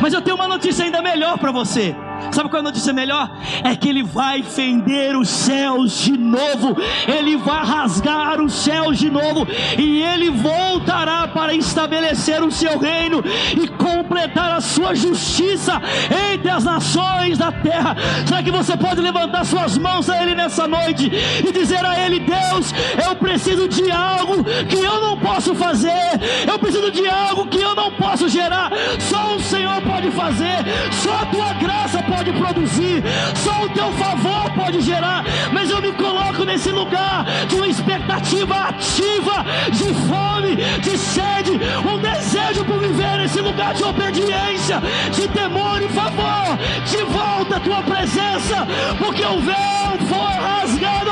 Mas 0.00 0.12
eu 0.12 0.22
tenho 0.22 0.36
uma 0.36 0.48
notícia 0.48 0.84
ainda 0.84 1.02
melhor 1.02 1.38
para 1.38 1.50
você. 1.50 1.94
Sabe 2.32 2.48
qual 2.48 2.58
é 2.58 2.60
a 2.60 2.68
notícia 2.68 2.92
melhor? 2.92 3.30
É 3.64 3.74
que 3.74 3.88
ele 3.88 4.02
vai 4.02 4.42
fender 4.42 5.16
os 5.16 5.28
céus 5.28 5.98
de 6.00 6.16
novo, 6.16 6.76
ele 7.06 7.36
vai 7.36 7.64
rasgar 7.64 8.40
os 8.40 8.52
céus 8.52 8.98
de 8.98 9.10
novo, 9.10 9.46
e 9.78 10.02
ele 10.02 10.30
voltará 10.30 11.28
para 11.28 11.54
estabelecer 11.54 12.42
o 12.42 12.50
seu 12.50 12.78
reino 12.78 13.22
e 13.56 13.68
completar 13.68 14.52
a 14.52 14.60
sua 14.60 14.94
justiça 14.94 15.80
entre 16.32 16.50
as 16.50 16.64
nações 16.64 17.38
da 17.38 17.52
terra. 17.52 17.96
Será 18.26 18.42
que 18.42 18.50
você 18.50 18.76
pode 18.76 19.00
levantar 19.00 19.44
suas 19.44 19.78
mãos 19.78 20.08
a 20.10 20.22
ele 20.22 20.34
nessa 20.34 20.66
noite 20.66 21.10
e 21.46 21.52
dizer 21.52 21.84
a 21.84 21.98
ele: 22.04 22.20
Deus, 22.20 22.72
eu 23.06 23.16
preciso 23.16 23.68
de 23.68 23.90
algo 23.90 24.44
que 24.68 24.76
eu 24.76 25.00
não 25.00 25.18
posso 25.18 25.54
fazer, 25.54 26.20
eu 26.46 26.58
preciso 26.58 26.90
de 26.90 27.06
algo 27.08 27.46
que 27.46 27.60
eu 27.60 27.74
não 27.74 27.90
posso 27.92 28.28
gerar, 28.28 28.70
só 28.98 29.34
o 29.34 29.40
Senhor 29.40 29.80
pode 29.82 30.10
fazer, 30.10 30.64
só 30.90 31.12
a 31.22 31.26
tua 31.26 31.52
graça 31.54 32.02
pode 32.06 32.32
produzir, 32.32 33.02
só 33.34 33.64
o 33.64 33.68
teu 33.70 33.92
favor 33.92 34.50
pode 34.54 34.80
gerar, 34.80 35.24
mas 35.52 35.70
eu 35.70 35.80
me 35.80 35.92
coloco 35.92 36.44
nesse 36.44 36.70
lugar 36.70 37.24
de 37.48 37.54
uma 37.54 37.68
expectativa 37.68 38.54
ativa, 38.54 39.44
de 39.72 39.94
fome, 40.08 40.56
de 40.80 40.98
sede, 40.98 41.52
um 41.86 41.98
desejo 41.98 42.64
por 42.64 42.78
viver. 42.78 43.16
Nesse 43.18 43.40
lugar 43.40 43.74
de 43.74 43.82
obediência, 43.82 44.80
de 45.12 45.26
temor 45.28 45.82
e 45.82 45.88
favor, 45.88 46.58
de 46.86 47.04
volta 47.04 47.56
à 47.56 47.60
tua 47.60 47.82
presença, 47.82 48.66
porque 48.98 49.24
o 49.24 49.40
véu 49.40 49.98
foi 50.08 50.34
rasgado, 50.34 51.10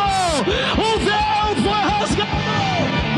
o 0.78 0.98
véu 1.00 1.56
foi 1.62 1.80
rasgado, 1.90 2.30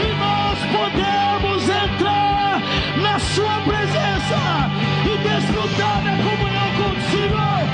e 0.03 0.09
nós 0.19 0.59
podemos 0.73 1.63
entrar 1.69 2.63
na 3.03 3.19
sua 3.19 3.61
presença 3.61 4.71
e 5.05 5.19
desfrutar 5.19 6.03
da 6.03 6.17
comunhão 6.23 6.57
o 6.77 7.66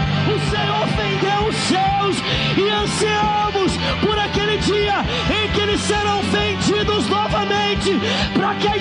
Senhor 0.50 0.86
fendeu 0.88 1.48
os 1.48 1.56
céus 1.56 2.16
e 2.56 2.68
ansiamos 2.68 3.76
por 4.00 4.18
aquele 4.18 4.58
dia 4.58 5.04
em 5.30 5.48
que 5.50 5.60
eles 5.60 5.80
serão 5.80 6.22
vendidos 6.22 7.08
novamente, 7.08 8.00
para 8.34 8.54
que 8.54 8.68
a 8.68 8.76